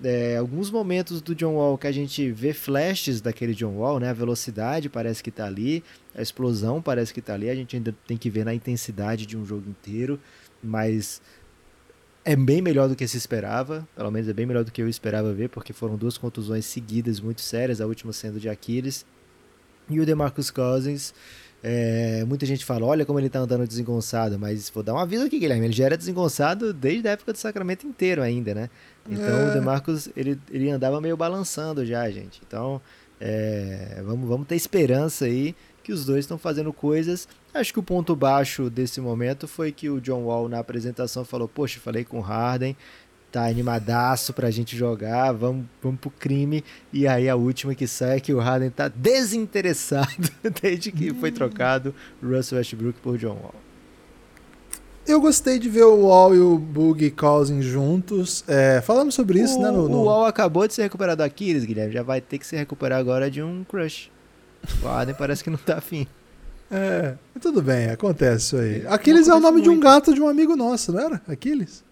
[0.02, 4.10] É, alguns momentos do John Wall que a gente vê flashes daquele John Wall, né?
[4.10, 5.84] A velocidade parece que tá ali,
[6.14, 7.48] a explosão parece que tá ali.
[7.48, 10.18] A gente ainda tem que ver na intensidade de um jogo inteiro,
[10.62, 11.22] mas
[12.24, 13.86] é bem melhor do que se esperava.
[13.94, 17.20] Pelo menos é bem melhor do que eu esperava ver, porque foram duas contusões seguidas
[17.20, 19.06] muito sérias, a última sendo de Aquiles.
[19.88, 21.12] E o DeMarcus Cousins,
[21.66, 25.24] é, muita gente fala, olha como ele tá andando desengonçado, mas vou dar um aviso
[25.24, 28.68] aqui, Guilherme, ele já era desengonçado desde a época do Sacramento inteiro ainda, né?
[29.08, 29.48] Então É.
[29.48, 32.42] o DeMarcus, ele, ele andava meio balançando já, gente.
[32.46, 32.82] Então,
[33.18, 37.26] é, vamos, vamos ter esperança aí que os dois estão fazendo coisas.
[37.54, 41.48] Acho que o ponto baixo desse momento foi que o John Wall na apresentação falou,
[41.48, 42.76] poxa, falei com o Harden,
[43.34, 46.62] tá animadaço pra gente jogar, vamos, vamos pro crime.
[46.92, 50.08] E aí a última que sai é que o Harden tá desinteressado
[50.62, 53.54] desde que foi trocado Russell Westbrook por John Wall.
[55.04, 58.44] Eu gostei de ver o Wall e o Boogie Cousins juntos.
[58.46, 59.70] É, falamos sobre isso, o, né?
[59.70, 62.46] No, no- o Wall acabou de se recuperar do Aquiles, Guilherme, já vai ter que
[62.46, 64.10] se recuperar agora de um crush.
[64.82, 66.06] O Harden parece que não tá afim.
[66.70, 68.86] É, tudo bem, acontece isso aí.
[68.86, 69.84] Aquiles é o nome de um muito.
[69.84, 71.20] gato de um amigo nosso, não era?
[71.28, 71.83] Aquiles?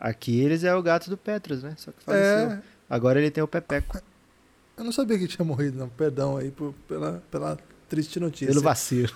[0.00, 1.74] Aquiles é o gato do Petros, né?
[1.76, 2.50] Só que faleceu.
[2.52, 4.00] É, Agora ele tem o Pepeco,
[4.76, 5.88] eu não sabia que tinha morrido, não.
[5.88, 8.46] Perdão aí por- pela, pela triste notícia.
[8.48, 9.12] pelo vacilo.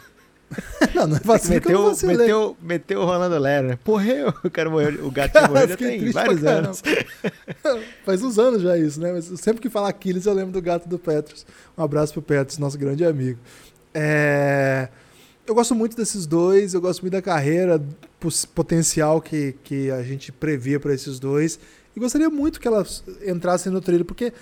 [0.95, 2.17] não, não é vacilo que eu meteu, vacilei.
[2.19, 3.79] meteu, meteu o Rolando Lero, né?
[3.87, 6.83] Morreu, o cara morreu, o gato já morreu já tem vários anos.
[8.05, 9.13] Faz uns anos já isso, né?
[9.13, 11.47] Mas sempre que fala Aquiles, eu lembro do gato do Petros.
[11.79, 13.39] Um abraço pro Petros, nosso grande amigo.
[13.95, 14.89] É,
[15.45, 17.83] Eu gosto muito desses dois, eu gosto muito da carreira,
[18.55, 21.59] potencial que, que a gente previa para esses dois.
[21.97, 24.33] E gostaria muito que elas entrassem no trilho, porque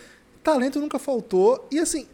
[0.43, 1.67] talento nunca faltou.
[1.71, 2.07] E assim,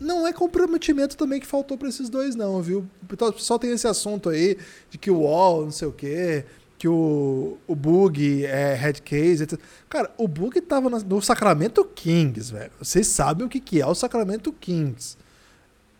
[0.00, 2.86] não é comprometimento também que faltou para esses dois, não, viu?
[3.34, 4.56] Pessoal tem esse assunto aí
[4.88, 6.44] de que o Wall, não sei o quê,
[6.78, 9.58] que o, o Bug é head case, etc.
[9.88, 12.70] Cara, o Bug tava no Sacramento Kings, velho.
[12.78, 15.16] Vocês sabem o que, que é o Sacramento Kings.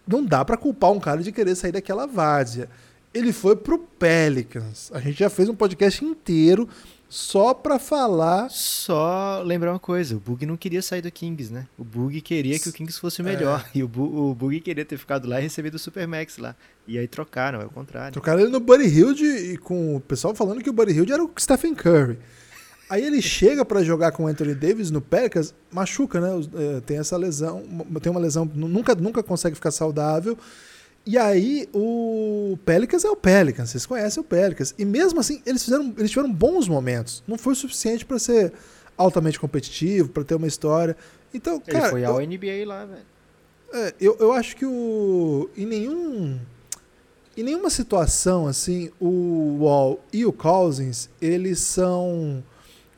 [0.09, 2.69] Não dá pra culpar um cara de querer sair daquela várzea.
[3.13, 4.91] Ele foi pro Pelicans.
[4.93, 6.69] A gente já fez um podcast inteiro
[7.09, 8.49] só pra falar.
[8.51, 11.67] Só lembrar uma coisa, o Bug não queria sair do Kings, né?
[11.79, 13.65] O Bug queria que o Kings fosse o melhor.
[13.75, 13.79] É.
[13.79, 16.55] E o, Bu- o Bug queria ter ficado lá e recebido o Supermax lá.
[16.87, 18.13] E aí trocaram, é o contrário.
[18.13, 21.23] Trocaram ele no Buddy Hilde e com o pessoal falando que o Buddy Hilde era
[21.25, 22.19] o Stephen Curry.
[22.91, 26.29] Aí ele chega pra jogar com o Anthony Davis no Pelicans, machuca, né?
[26.55, 27.63] Eh, Tem essa lesão,
[28.01, 30.39] tem uma lesão, nu- nunca, nunca consegue ficar saudável.
[31.07, 34.75] E aí o Pelicans é o Pelicans, vocês conhecem o Pelicans.
[34.79, 37.23] E mesmo assim, eles fizeram, eles tiveram bons momentos.
[37.27, 38.53] Não foi o suficiente pra ser
[38.97, 40.97] altamente competitivo, pra ter uma história.
[41.33, 43.03] Então, Ele cara, foi eu- ao NBA lá, velho.
[43.73, 45.49] é, eu, eu acho que o.
[45.57, 46.39] Em nenhum.
[47.37, 52.43] Em nenhuma situação, assim, o Wall e o Cousins, eles são.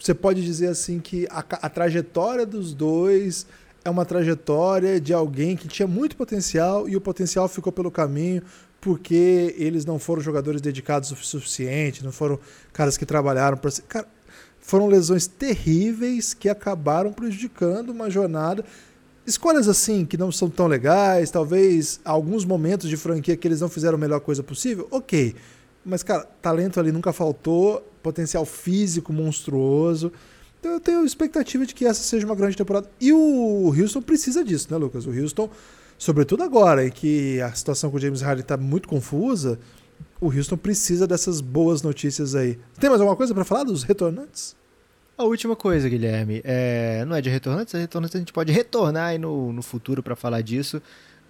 [0.01, 3.47] Você pode dizer assim que a, a trajetória dos dois
[3.85, 8.43] é uma trajetória de alguém que tinha muito potencial e o potencial ficou pelo caminho
[8.81, 12.39] porque eles não foram jogadores dedicados o suficiente, não foram
[12.73, 13.71] caras que trabalharam para.
[13.87, 14.09] Cara,
[14.59, 18.65] foram lesões terríveis que acabaram prejudicando uma jornada
[19.27, 23.69] escolhas assim que não são tão legais, talvez alguns momentos de franquia que eles não
[23.69, 25.35] fizeram a melhor coisa possível, ok.
[25.85, 30.13] Mas, cara, talento ali nunca faltou, potencial físico monstruoso.
[30.59, 32.89] Então eu tenho expectativa de que essa seja uma grande temporada.
[33.01, 35.07] E o Houston precisa disso, né, Lucas?
[35.07, 35.49] O Houston,
[35.97, 39.59] sobretudo agora, em que a situação com o James Harden está muito confusa,
[40.21, 42.59] o Houston precisa dessas boas notícias aí.
[42.79, 44.55] Tem mais alguma coisa para falar dos retornantes?
[45.17, 49.09] A última coisa, Guilherme, é, não é de retornantes, é retornantes a gente pode retornar
[49.09, 50.81] aí no, no futuro para falar disso,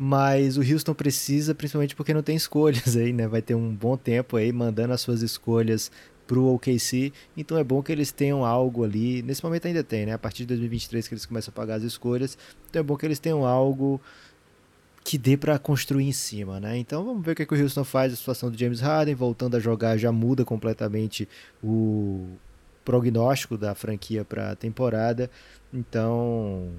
[0.02, 3.28] mas o Houston precisa, principalmente porque não tem escolhas aí, né?
[3.28, 5.92] Vai ter um bom tempo aí mandando as suas escolhas
[6.26, 10.14] pro OKC, então é bom que eles tenham algo ali, nesse momento ainda tem, né?
[10.14, 12.38] A partir de 2023 que eles começam a pagar as escolhas,
[12.70, 14.00] então é bom que eles tenham algo
[15.04, 16.78] que dê para construir em cima, né?
[16.78, 18.14] Então vamos ver o que, é que o Houston faz.
[18.14, 21.28] A situação do James Harden voltando a jogar já muda completamente
[21.62, 22.26] o
[22.86, 25.30] prognóstico da franquia para a temporada.
[25.74, 26.70] Então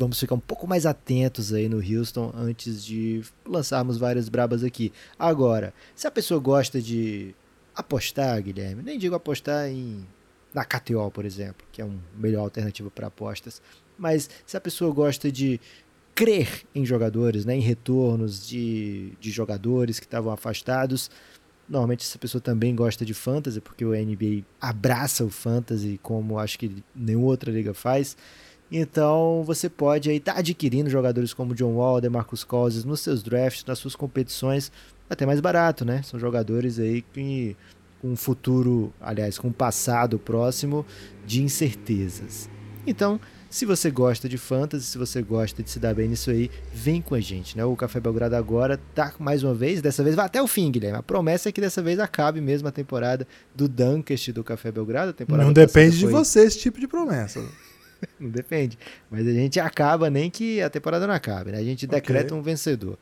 [0.00, 4.92] vamos ficar um pouco mais atentos aí no Houston antes de lançarmos várias brabas aqui.
[5.18, 7.34] Agora, se a pessoa gosta de
[7.74, 10.06] apostar, Guilherme, nem digo apostar em
[10.52, 13.62] na KTO, por exemplo, que é uma melhor alternativa para apostas,
[13.96, 15.60] mas se a pessoa gosta de
[16.12, 21.08] crer em jogadores, né, em retornos de, de jogadores que estavam afastados,
[21.68, 26.58] normalmente essa pessoa também gosta de fantasy, porque o NBA abraça o fantasy como acho
[26.58, 28.16] que nenhuma outra liga faz.
[28.70, 33.64] Então você pode estar tá adquirindo jogadores como John Wall, Marcus Cousins nos seus drafts,
[33.64, 34.70] nas suas competições,
[35.08, 36.02] até mais barato, né?
[36.02, 37.56] São jogadores aí que
[38.00, 40.86] com um futuro, aliás, com um passado próximo
[41.26, 42.48] de incertezas.
[42.86, 46.50] Então, se você gosta de fantasy, se você gosta de se dar bem nisso aí,
[46.72, 47.64] vem com a gente, né?
[47.64, 50.98] O Café Belgrado agora tá mais uma vez, dessa vez vai até o fim, Guilherme.
[50.98, 55.14] A promessa é que dessa vez acabe mesmo a temporada do Dunkest do Café Belgrado.
[55.28, 57.40] Não depende de você esse tipo de promessa.
[58.18, 58.78] não depende.
[59.10, 61.58] Mas a gente acaba nem que a temporada não acabe, né?
[61.58, 62.38] A gente decreta okay.
[62.38, 62.98] um vencedor.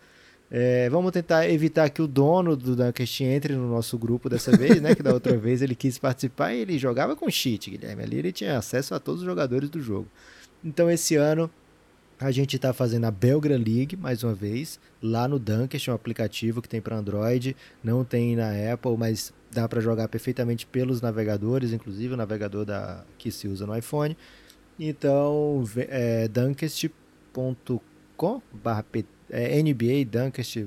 [0.50, 4.80] É, vamos tentar evitar que o dono do Dunkest entre no nosso grupo dessa vez,
[4.80, 4.94] né?
[4.94, 8.02] Que da outra vez ele quis participar e ele jogava com cheat, Guilherme.
[8.02, 10.08] Ali ele tinha acesso a todos os jogadores do jogo.
[10.64, 11.50] Então esse ano
[12.20, 16.60] a gente está fazendo a Belgra League, mais uma vez, lá no Dunkest, um aplicativo
[16.60, 21.72] que tem para Android, não tem na Apple, mas dá para jogar perfeitamente pelos navegadores,
[21.72, 24.16] inclusive o navegador da, que se usa no iPhone.
[24.78, 27.80] Então, é, dunkest.com
[28.52, 28.84] barra
[29.30, 30.66] é, NBA Dunkest,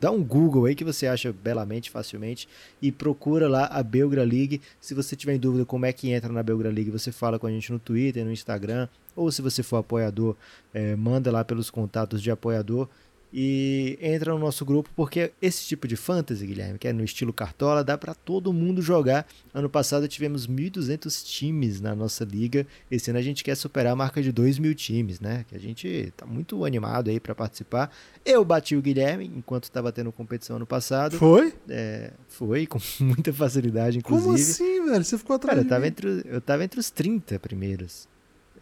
[0.00, 2.48] dá um Google aí que você acha belamente, facilmente,
[2.80, 4.60] e procura lá a Belgra League.
[4.80, 7.46] Se você tiver em dúvida como é que entra na Belgra League, você fala com
[7.46, 10.36] a gente no Twitter, no Instagram, ou se você for apoiador,
[10.72, 12.88] é, manda lá pelos contatos de apoiador
[13.32, 17.32] e entra no nosso grupo porque esse tipo de fantasy, Guilherme, que é no estilo
[17.32, 19.26] cartola, dá para todo mundo jogar.
[19.54, 22.66] Ano passado tivemos 1.200 times na nossa liga.
[22.90, 25.44] Esse ano a gente quer superar a marca de 2.000 times, né?
[25.48, 27.90] Que a gente tá muito animado aí para participar.
[28.24, 31.16] Eu bati o Guilherme enquanto estava tendo competição ano passado.
[31.16, 31.54] Foi?
[31.68, 34.26] É, foi com muita facilidade, inclusive.
[34.26, 35.04] Como assim, velho?
[35.04, 38.11] Você ficou atrás Cara, eu tava, entre, eu tava entre os 30 primeiros.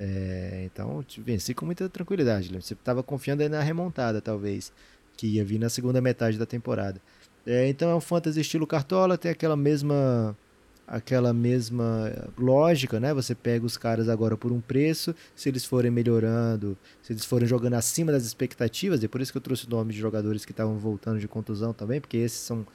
[0.02, 2.50] É, então, venci com muita tranquilidade.
[2.54, 4.72] Você estava confiando na remontada, talvez,
[5.14, 6.98] que ia vir na segunda metade da temporada.
[7.46, 10.36] É, então é um fantasy estilo cartola, tem aquela mesma
[10.86, 13.14] aquela mesma lógica, né?
[13.14, 17.46] Você pega os caras agora por um preço, se eles forem melhorando, se eles forem
[17.46, 20.50] jogando acima das expectativas, e por isso que eu trouxe o nome de jogadores que
[20.50, 22.66] estavam voltando de contusão também, porque esses são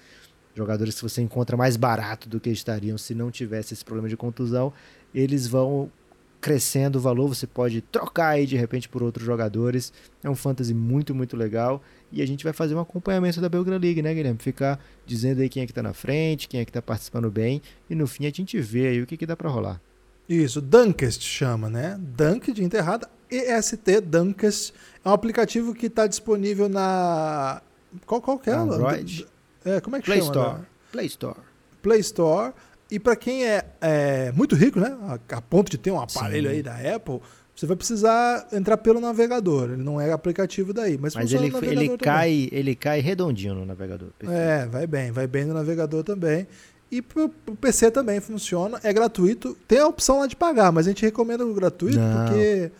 [0.56, 4.16] jogadores que você encontra mais barato do que estariam se não tivesse esse problema de
[4.16, 4.72] contusão,
[5.14, 5.92] eles vão
[6.46, 9.92] crescendo o valor, você pode trocar aí de repente por outros jogadores.
[10.24, 11.82] É um fantasy muito, muito legal.
[12.12, 14.38] E a gente vai fazer um acompanhamento da Belgrade League, né, Guilherme?
[14.38, 17.64] Ficar dizendo aí quem é que tá na frente, quem é que tá participando bem.
[17.90, 19.82] E no fim a gente vê aí o que, que dá para rolar.
[20.30, 22.00] Isso, Dunkest chama, né?
[22.00, 24.72] Dunk de enterrada, EST Dunkest.
[25.04, 27.60] É um aplicativo que está disponível na.
[28.06, 28.54] Qual, qual que é?
[28.54, 29.26] Android.
[29.66, 30.32] É, como é que Play chama?
[30.32, 30.62] Store.
[30.92, 31.40] Play Store.
[31.82, 32.54] Play Store.
[32.96, 36.50] E para quem é, é, muito rico, né, a, a, ponto de ter um aparelho
[36.50, 36.56] Sim.
[36.56, 37.20] aí da Apple,
[37.54, 39.72] você vai precisar entrar pelo navegador.
[39.72, 44.12] Ele não é aplicativo daí, mas, mas ele, ele cai, ele cai redondinho no navegador.
[44.18, 44.42] Perfeito.
[44.42, 46.48] É, vai bem, vai bem no navegador também.
[46.90, 49.58] E pro, pro PC também funciona, é gratuito.
[49.68, 52.26] Tem a opção lá de pagar, mas a gente recomenda o gratuito não.
[52.28, 52.72] porque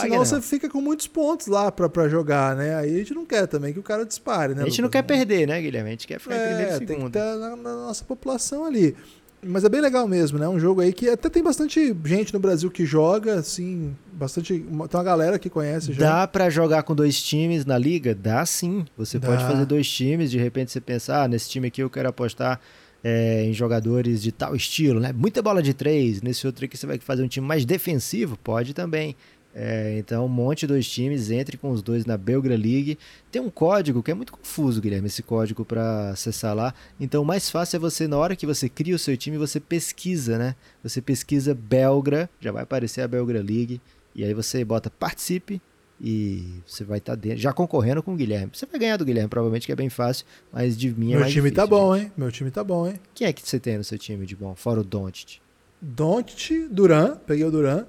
[0.00, 0.24] Senão não.
[0.24, 2.76] você fica com muitos pontos lá pra, pra jogar, né?
[2.76, 4.62] Aí a gente não quer também que o cara dispare, né?
[4.62, 5.88] A gente não quer perder, né, Guilherme?
[5.88, 6.88] A gente quer ficar é, em primeiro segundo.
[6.88, 8.96] Tem que estar na, na nossa população ali.
[9.42, 10.48] Mas é bem legal mesmo, né?
[10.48, 14.54] Um jogo aí que até tem bastante gente no Brasil que joga, assim, bastante.
[14.54, 16.00] Tem uma galera que conhece já.
[16.00, 18.14] Dá para jogar com dois times na liga?
[18.14, 18.84] Dá sim.
[18.96, 19.28] Você Dá.
[19.28, 22.60] pode fazer dois times, de repente você pensar, ah, nesse time aqui eu quero apostar
[23.02, 25.12] é, em jogadores de tal estilo, né?
[25.12, 26.20] Muita bola de três.
[26.20, 28.36] Nesse outro aqui você vai fazer um time mais defensivo?
[28.36, 29.14] Pode também.
[29.54, 32.98] É, então, um monte de dois times, entre com os dois na Belgra League.
[33.30, 36.72] Tem um código que é muito confuso, Guilherme, esse código para acessar lá.
[37.00, 39.58] Então, o mais fácil é você, na hora que você cria o seu time, você
[39.58, 40.54] pesquisa, né?
[40.82, 43.80] Você pesquisa Belgra, já vai aparecer a Belgra League,
[44.14, 45.60] e aí você bota participe
[46.00, 48.50] e você vai estar tá dentro, já concorrendo com o Guilherme.
[48.54, 51.20] Você vai ganhar do Guilherme, provavelmente, que é bem fácil, mas de mim é Meu
[51.20, 52.04] mais time tá difícil, tá bom, gente.
[52.04, 52.12] hein?
[52.16, 53.00] Meu time tá bom, hein?
[53.14, 54.54] Quem é que você tem no seu time de bom?
[54.54, 55.38] Fora o Doncic.
[55.80, 57.86] Doncic, Duran, peguei o Duran.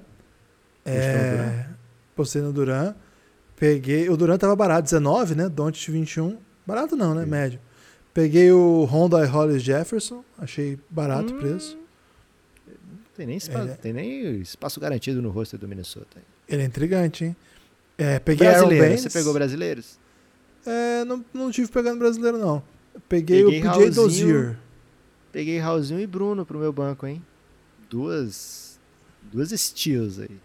[0.90, 1.66] É,
[2.14, 2.94] postei no Duran.
[3.56, 4.08] Peguei.
[4.08, 5.48] O Duran tava barato, 19, né?
[5.48, 6.38] Doncic 21.
[6.66, 7.26] Barato não, né?
[7.26, 7.60] Médio.
[8.12, 10.24] Peguei o Honda e Hollis Jefferson.
[10.38, 11.78] Achei barato o hum, preço.
[13.16, 16.22] Tem nem espaço, é- tem nem espaço garantido no roster do Minnesota.
[16.48, 17.36] Ele é intrigante, hein?
[17.98, 19.02] É, peguei Aaron Brasileiro, Baines.
[19.02, 19.98] você pegou brasileiros?
[20.66, 22.62] É, não, não tive pegando brasileiro, não.
[23.08, 23.94] Peguei, Peguei o PJ Raulzinho.
[23.94, 24.58] Dozier.
[25.30, 27.22] Peguei Raulzinho e Bruno pro meu banco, hein?
[27.88, 28.80] Duas.
[29.22, 30.40] Duas steals aí.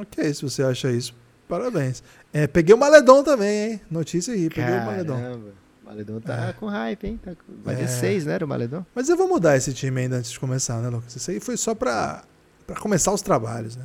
[0.00, 1.14] Ok, se você acha isso,
[1.48, 2.02] parabéns.
[2.32, 3.80] É, peguei o Maledon também, hein?
[3.90, 5.20] Notícia aí, peguei o Maledon.
[5.20, 5.48] Caramba.
[5.82, 6.52] O Maledon tá É.
[6.52, 7.20] com hype, hein?
[7.22, 7.62] Tá com...
[7.64, 7.84] Vai É.
[7.84, 8.84] de seis, né, o Maledon?
[8.94, 11.16] Mas eu vou mudar esse time ainda antes de começar, né, Lucas?
[11.16, 12.22] Isso aí foi só pra,
[12.66, 13.84] pra começar os trabalhos, né?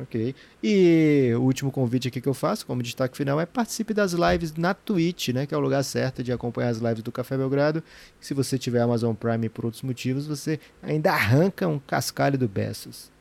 [0.00, 0.34] Ok.
[0.62, 4.52] E o último convite aqui que eu faço, como destaque final, é participe das lives
[4.56, 5.46] na Twitch, né?
[5.46, 7.80] Que é o lugar certo de acompanhar as lives do Café Belgrado.
[8.20, 13.12] Se você tiver Amazon Prime por outros motivos, você ainda arranca um cascalho do Bessos.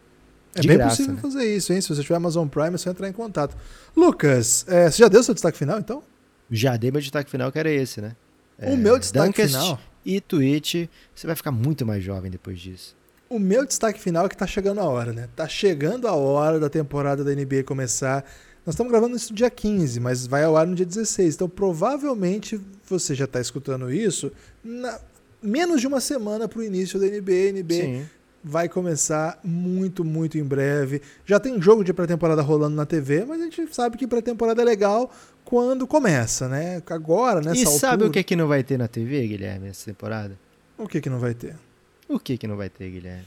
[0.55, 1.21] É De bem graça, possível né?
[1.21, 1.81] fazer isso, hein?
[1.81, 3.55] Se você tiver Amazon Prime, é só entrar em contato.
[3.95, 6.03] Lucas, é, você já deu seu destaque final, então?
[6.51, 8.15] Já dei meu destaque final, que era esse, né?
[8.61, 9.79] o meu destaque Dunkest final.
[10.05, 12.95] E Twitch, você vai ficar muito mais jovem depois disso.
[13.29, 15.27] O meu destaque final é que tá chegando a hora, né?
[15.35, 18.23] Tá chegando a hora da temporada da NBA começar.
[18.65, 21.33] Nós estamos gravando isso no dia 15, mas vai ao ar no dia 16.
[21.35, 24.31] Então, provavelmente, você já tá escutando isso
[24.63, 24.99] na-
[25.41, 27.49] menos de uma semana pro início da NBA.
[27.49, 28.05] A NBA Sim.
[28.43, 31.01] Vai começar muito, muito em breve.
[31.25, 34.65] Já tem jogo de pré-temporada rolando na TV, mas a gente sabe que pré-temporada é
[34.65, 35.09] legal
[35.45, 36.81] quando começa, né?
[36.87, 37.79] Agora, nessa E altura...
[37.79, 40.37] sabe o que, é que não vai ter na TV, Guilherme, essa temporada?
[40.77, 41.55] O que que não vai ter?
[42.09, 43.25] O que, que não vai ter, Guilherme?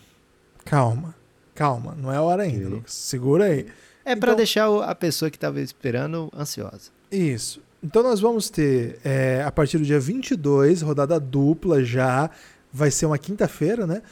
[0.64, 1.14] Calma,
[1.55, 1.97] calma.
[1.99, 2.69] Não é hora ainda.
[2.69, 2.93] Lucas.
[2.93, 3.67] Segura aí.
[4.05, 6.91] É pra Então- deixar o- a pessoa que tava esperando ansiosa.
[7.11, 7.61] Isso.
[7.83, 12.31] Então nós vamos ter, é, a partir do dia 22, rodada dupla já.
[12.73, 14.03] Vai ser uma quinta-feira, né?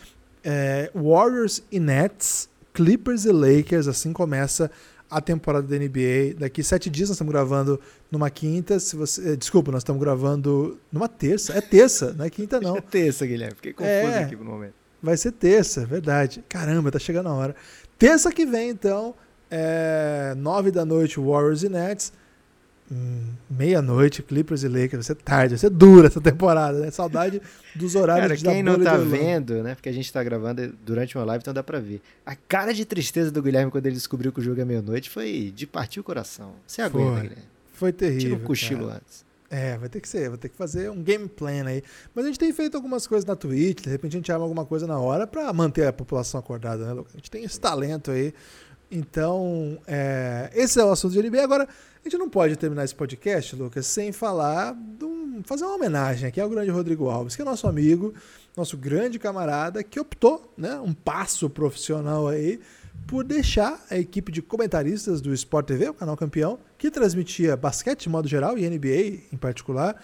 [0.44, 3.88] É, Warriors e Nets, Clippers e Lakers.
[3.88, 4.70] Assim começa
[5.10, 6.34] a temporada da NBA.
[6.38, 7.80] Daqui sete dias nós estamos gravando
[8.10, 8.78] numa quinta.
[8.80, 11.52] Se você, eh, desculpa, nós estamos gravando numa terça.
[11.52, 12.76] É terça, não é quinta não.
[12.78, 13.54] É terça, Guilherme.
[13.56, 14.24] Fiquei confuso É.
[14.24, 14.74] aqui no momento.
[15.02, 16.42] Vai ser terça, é verdade.
[16.48, 17.54] Caramba, tá chegando a hora.
[17.98, 19.14] Terça que vem, então,
[19.50, 22.12] é nove da noite, Warriors e Nets.
[23.48, 24.92] Meia-noite, Clippers e Lakers.
[24.92, 26.90] Vai ser tarde, vai ser dura essa temporada, né?
[26.90, 27.40] Saudade
[27.74, 29.74] dos horários Cara, da quem não tá de vendo, né?
[29.74, 32.02] Porque a gente tá gravando durante uma live, então dá pra ver.
[32.26, 35.52] A cara de tristeza do Guilherme quando ele descobriu que o jogo é meia-noite foi
[35.54, 36.52] de partir o coração.
[36.66, 37.22] Você aguenta, Foi.
[37.22, 37.44] Guilherme.
[37.72, 38.20] Foi terrível.
[38.20, 38.96] Tira um cochilo cara.
[38.98, 39.24] antes.
[39.50, 41.82] É, vai ter que ser, vai ter que fazer um game plan aí.
[42.14, 44.64] Mas a gente tem feito algumas coisas na Twitch, de repente a gente arma alguma
[44.64, 47.12] coisa na hora pra manter a população acordada, né, Lucas?
[47.14, 48.34] A gente tem esse talento aí.
[48.96, 51.42] Então, é, esse é o assunto de NBA.
[51.42, 54.72] Agora, a gente não pode terminar esse podcast, Lucas, sem falar,
[55.02, 58.14] um- fazer uma homenagem aqui ao grande Rodrigo Alves, que é nosso amigo,
[58.56, 62.60] nosso grande camarada, que optou, né, um passo profissional aí,
[63.08, 68.02] por deixar a equipe de comentaristas do Sport TV, o canal campeão, que transmitia basquete
[68.04, 70.00] de modo geral e NBA em particular,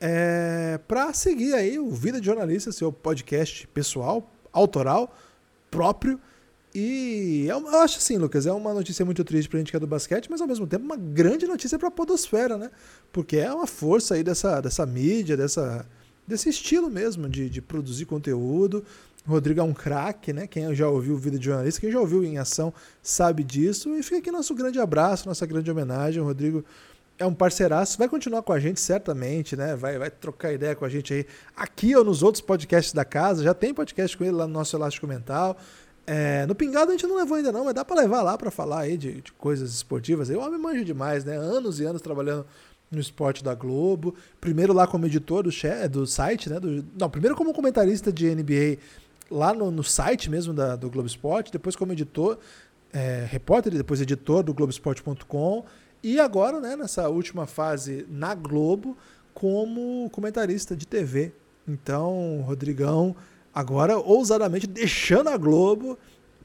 [0.00, 5.16] é, para seguir aí o Vida de Jornalista, seu podcast pessoal, autoral,
[5.70, 6.18] próprio.
[6.74, 9.80] E é eu acho assim, Lucas, é uma notícia muito triste pra gente que é
[9.80, 12.70] do basquete, mas ao mesmo tempo uma grande notícia pra podosfera, né?
[13.12, 15.86] Porque é uma força aí dessa, dessa mídia, dessa,
[16.26, 18.84] desse estilo mesmo de, de produzir conteúdo.
[19.26, 20.48] O Rodrigo é um craque, né?
[20.48, 23.94] Quem já ouviu o Vida de Jornalista, quem já ouviu em ação sabe disso.
[23.96, 26.20] E fica aqui nosso grande abraço, nossa grande homenagem.
[26.20, 26.64] O Rodrigo
[27.16, 29.76] é um parceiraço, vai continuar com a gente certamente, né?
[29.76, 33.44] Vai, vai trocar ideia com a gente aí aqui ou nos outros podcasts da casa.
[33.44, 35.56] Já tem podcast com ele lá no nosso Elástico Mental.
[36.06, 38.50] É, no Pingado a gente não levou ainda não, mas dá pra levar lá pra
[38.50, 40.28] falar aí de, de coisas esportivas.
[40.28, 41.36] Eu me manjo demais, né?
[41.36, 42.46] Anos e anos trabalhando
[42.90, 44.14] no esporte da Globo.
[44.40, 45.50] Primeiro lá como editor do,
[45.90, 46.60] do site, né?
[46.60, 48.78] Do- não, primeiro como comentarista de NBA
[49.30, 52.38] lá no, no site mesmo da, do Globo Esporte, depois como editor,
[52.92, 55.64] é, repórter depois editor do Globoesporte.com
[56.02, 58.96] e agora, né, nessa última fase na Globo,
[59.32, 61.32] como comentarista de TV.
[61.66, 63.16] Então, Rodrigão,
[63.54, 65.98] agora ousadamente deixando a Globo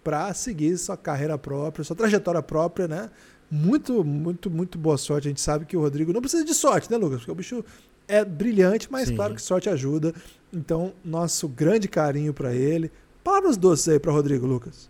[0.04, 3.10] para seguir sua carreira própria, sua trajetória própria, né?
[3.52, 5.28] Muito, muito, muito boa sorte.
[5.28, 7.20] A gente sabe que o Rodrigo não precisa de sorte, né, Lucas?
[7.20, 7.66] Porque o bicho
[8.08, 9.16] é brilhante, mas Sim.
[9.16, 10.14] claro que sorte ajuda.
[10.54, 12.92] Então, nosso grande carinho para ele.
[13.24, 14.90] Para os doces aí para Rodrigo, Lucas.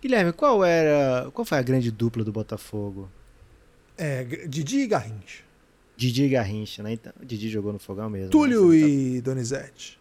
[0.00, 1.30] Guilherme, qual era.
[1.32, 3.08] Qual foi a grande dupla do Botafogo?
[3.96, 5.42] É, Didi e Garrincha.
[5.96, 6.92] Didi e Garrincha, né?
[6.92, 8.30] Então, Didi jogou no fogão mesmo.
[8.30, 8.76] Túlio né?
[8.76, 9.97] e Donizete.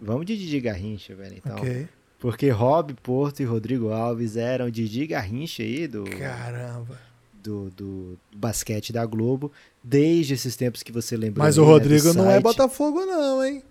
[0.00, 1.36] Vamos de Didi Garrincha, velho.
[1.36, 1.56] Então.
[1.56, 1.88] ok.
[2.18, 6.98] Porque Rob Porto e Rodrigo Alves eram Didi Garrincha aí do, Caramba.
[7.32, 11.44] do, do basquete da Globo, desde esses tempos que você lembrou.
[11.44, 12.40] Mas o né, Rodrigo não é.
[12.40, 13.62] Botafogo, não, hein?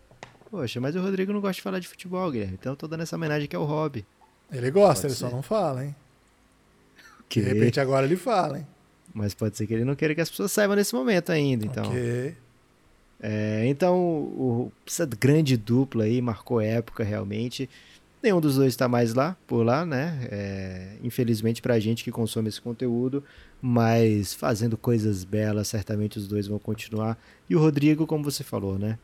[0.49, 2.53] Poxa, mas o Rodrigo não gosta de falar de futebol, Guilherme.
[2.59, 4.05] Então eu tô dando essa homenagem que é o Rob.
[4.49, 5.35] Ele gosta, Pode ele só ser.
[5.35, 5.95] não fala, hein?
[7.29, 8.67] De repente agora ele fala, hein?
[9.13, 11.65] Mas pode ser que ele não queira que as pessoas saibam nesse momento ainda.
[11.65, 12.35] Então, Ok.
[13.19, 17.69] É, então o, essa grande dupla aí marcou época realmente.
[18.21, 20.27] Nenhum dos dois está mais lá, por lá, né?
[20.31, 23.23] É, infelizmente pra gente que consome esse conteúdo,
[23.61, 27.17] mas fazendo coisas belas, certamente os dois vão continuar.
[27.49, 28.97] E o Rodrigo, como você falou, né?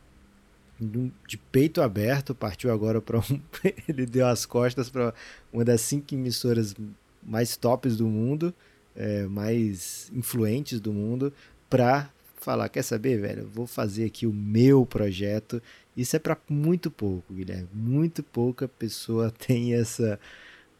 [1.26, 3.40] De peito aberto, partiu agora para um.
[3.88, 5.14] ele deu as costas para
[5.52, 6.74] uma das cinco emissoras
[7.22, 8.52] mais tops do mundo,
[8.96, 11.32] é, mais influentes do mundo,
[11.70, 12.10] para
[12.44, 13.48] falar: quer saber, velho?
[13.52, 15.60] Vou fazer aqui o meu projeto
[15.96, 17.68] isso é para muito pouco, Guilherme.
[17.72, 20.18] Muito pouca pessoa tem essa,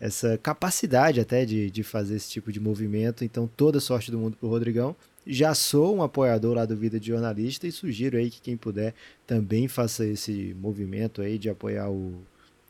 [0.01, 3.25] essa capacidade até de, de fazer esse tipo de movimento.
[3.25, 4.97] Então, toda sorte do mundo pro Rodrigão.
[5.27, 8.93] Já sou um apoiador lá do Vida de Jornalista e sugiro aí que quem puder
[9.27, 12.12] também faça esse movimento aí de apoiar o.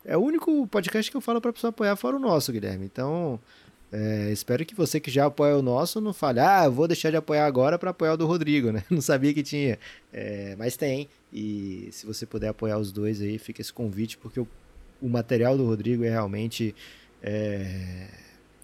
[0.04, 2.84] É o único podcast que eu falo para pessoa apoiar fora o nosso, Guilherme.
[2.84, 3.40] Então,
[3.96, 7.10] é, espero que você que já apoia o nosso não fale, ah, eu vou deixar
[7.10, 8.82] de apoiar agora para apoiar o do Rodrigo, né?
[8.90, 9.78] Não sabia que tinha.
[10.12, 11.08] É, mas tem.
[11.32, 14.48] E se você puder apoiar os dois aí, fica esse convite, porque o,
[15.00, 16.74] o material do Rodrigo é realmente
[17.22, 18.08] é,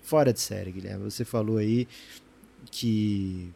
[0.03, 1.05] fora de série, Guilherme.
[1.05, 1.87] Você falou aí
[2.69, 3.53] que.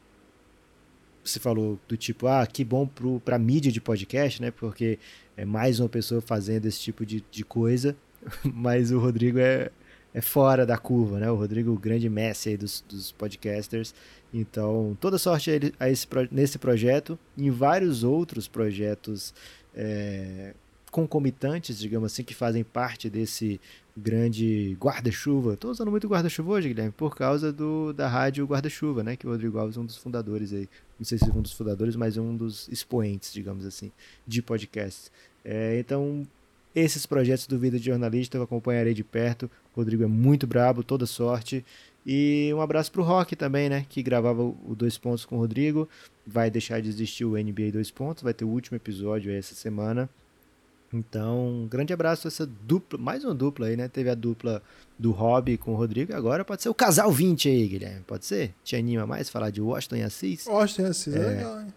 [1.24, 4.52] Você falou do tipo, ah, que bom pro, pra mídia de podcast, né?
[4.52, 4.96] Porque
[5.36, 7.96] é mais uma pessoa fazendo esse tipo de, de coisa.
[8.44, 9.72] Mas o Rodrigo é,
[10.14, 11.28] é fora da curva, né?
[11.28, 13.92] O Rodrigo, grande mestre aí dos, dos podcasters.
[14.32, 19.34] Então, toda sorte a esse, nesse projeto e em vários outros projetos
[19.74, 20.54] é,
[20.90, 23.60] concomitantes, digamos assim, que fazem parte desse
[23.96, 25.54] grande guarda-chuva.
[25.54, 29.16] Estou usando muito guarda-chuva hoje, Guilherme, por causa do, da rádio Guarda-Chuva, né?
[29.16, 30.68] Que o Rodrigo Alves é um dos fundadores aí.
[30.98, 33.90] Não sei se é um dos fundadores, mas é um dos expoentes, digamos assim,
[34.24, 35.10] de podcasts.
[35.44, 36.26] É, então,
[36.74, 39.48] esses projetos do Vida de Jornalista eu acompanharei de perto.
[39.74, 41.64] O Rodrigo é muito brabo, toda sorte.
[42.06, 43.86] E um abraço pro Rock também, né?
[43.88, 45.88] Que gravava o Dois Pontos com o Rodrigo.
[46.26, 48.22] Vai deixar de existir o NBA Dois Pontos.
[48.22, 50.08] Vai ter o último episódio aí essa semana.
[50.92, 53.88] Então, um grande abraço a essa dupla, mais uma dupla aí, né?
[53.88, 54.62] Teve a dupla
[54.96, 58.04] do Hobby com o Rodrigo, agora pode ser o casal 20 aí, Guilherme.
[58.06, 58.54] Pode ser?
[58.62, 60.46] Te anima mais falar de Washington e Assis?
[60.46, 61.74] Washington e Assis, é, é legal, hein?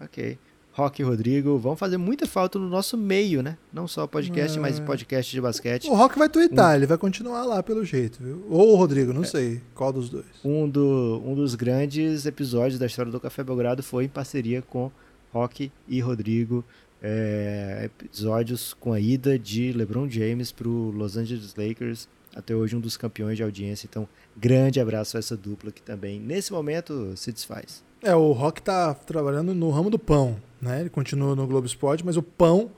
[0.00, 0.38] Ok.
[0.76, 3.56] Rock e Rodrigo vão fazer muita falta no nosso meio, né?
[3.72, 4.60] Não só podcast, é.
[4.60, 5.88] mas podcast de basquete.
[5.88, 6.76] O Rock vai twittar, um...
[6.76, 8.44] ele vai continuar lá pelo jeito, viu?
[8.50, 9.26] Ou o Rodrigo, não é.
[9.26, 10.26] sei qual dos dois.
[10.44, 14.92] Um, do, um dos grandes episódios da história do Café Belgrado foi em parceria com
[15.32, 16.62] Rock e Rodrigo.
[17.02, 22.76] É, episódios com a ida de LeBron James para o Los Angeles Lakers, até hoje
[22.76, 23.86] um dos campeões de audiência.
[23.88, 24.06] Então,
[24.36, 27.82] grande abraço a essa dupla que também, nesse momento, se desfaz.
[28.02, 30.80] É, o Rock tá trabalhando no ramo do pão, né?
[30.80, 32.70] Ele continua no Globo Esporte, mas o pão,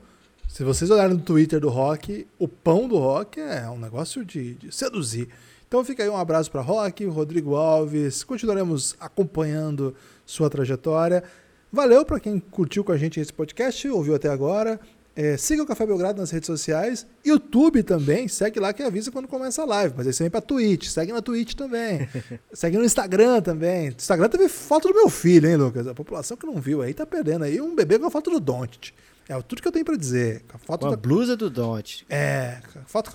[0.47, 4.55] se vocês olharem no Twitter do Rock, o pão do Rock é um negócio de,
[4.55, 5.29] de seduzir.
[5.67, 8.23] Então fica aí um abraço para Rock, Rodrigo Alves.
[8.23, 11.23] Continuaremos acompanhando sua trajetória.
[11.71, 14.79] Valeu para quem curtiu com a gente esse podcast, ouviu até agora.
[15.21, 17.05] É, siga o Café Belgrado nas redes sociais.
[17.25, 19.93] YouTube também, segue lá que avisa quando começa a live.
[19.97, 22.07] Mas aí pra Twitch, segue na Twitch também.
[22.53, 23.89] segue no Instagram também.
[23.89, 25.87] Instagram teve foto do meu filho, hein, Lucas?
[25.87, 28.39] A população que não viu aí tá perdendo aí um bebê com a foto do
[28.39, 28.93] Doncic.
[29.27, 30.41] É tudo que eu tenho para dizer.
[30.53, 30.95] A foto com a da...
[30.95, 32.05] blusa do Doncic.
[32.09, 33.11] É, foto,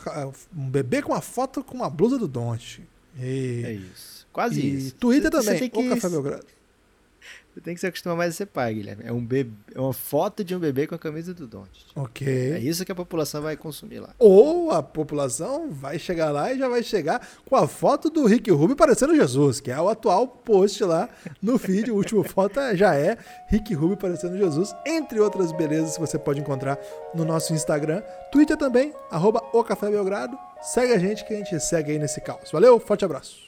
[0.55, 2.31] um bebê com uma foto com uma blusa do.
[3.19, 3.63] E...
[3.65, 4.27] É isso.
[4.31, 4.95] Quase e isso.
[4.97, 6.45] Twitter você, também, você o Café Belgrado.
[7.55, 9.05] Você tem que se acostumar mais a ser pai, Guilherme.
[9.07, 11.87] É, um bebê, é uma foto de um bebê com a camisa do Doncic.
[11.95, 12.27] Ok.
[12.27, 14.13] É isso que a população vai consumir lá.
[14.19, 18.51] Ou a população vai chegar lá e já vai chegar com a foto do Rick
[18.51, 21.09] Rubio parecendo Jesus, que é o atual post lá
[21.41, 21.93] no feed.
[21.93, 26.19] O último foto é, já é Rick Rubio parecendo Jesus, entre outras belezas que você
[26.19, 26.77] pode encontrar
[27.15, 28.03] no nosso Instagram.
[28.33, 30.37] Twitter também, arroba o Café Belgrado.
[30.61, 32.51] Segue a gente que a gente segue aí nesse caos.
[32.51, 33.44] Valeu, forte abraço.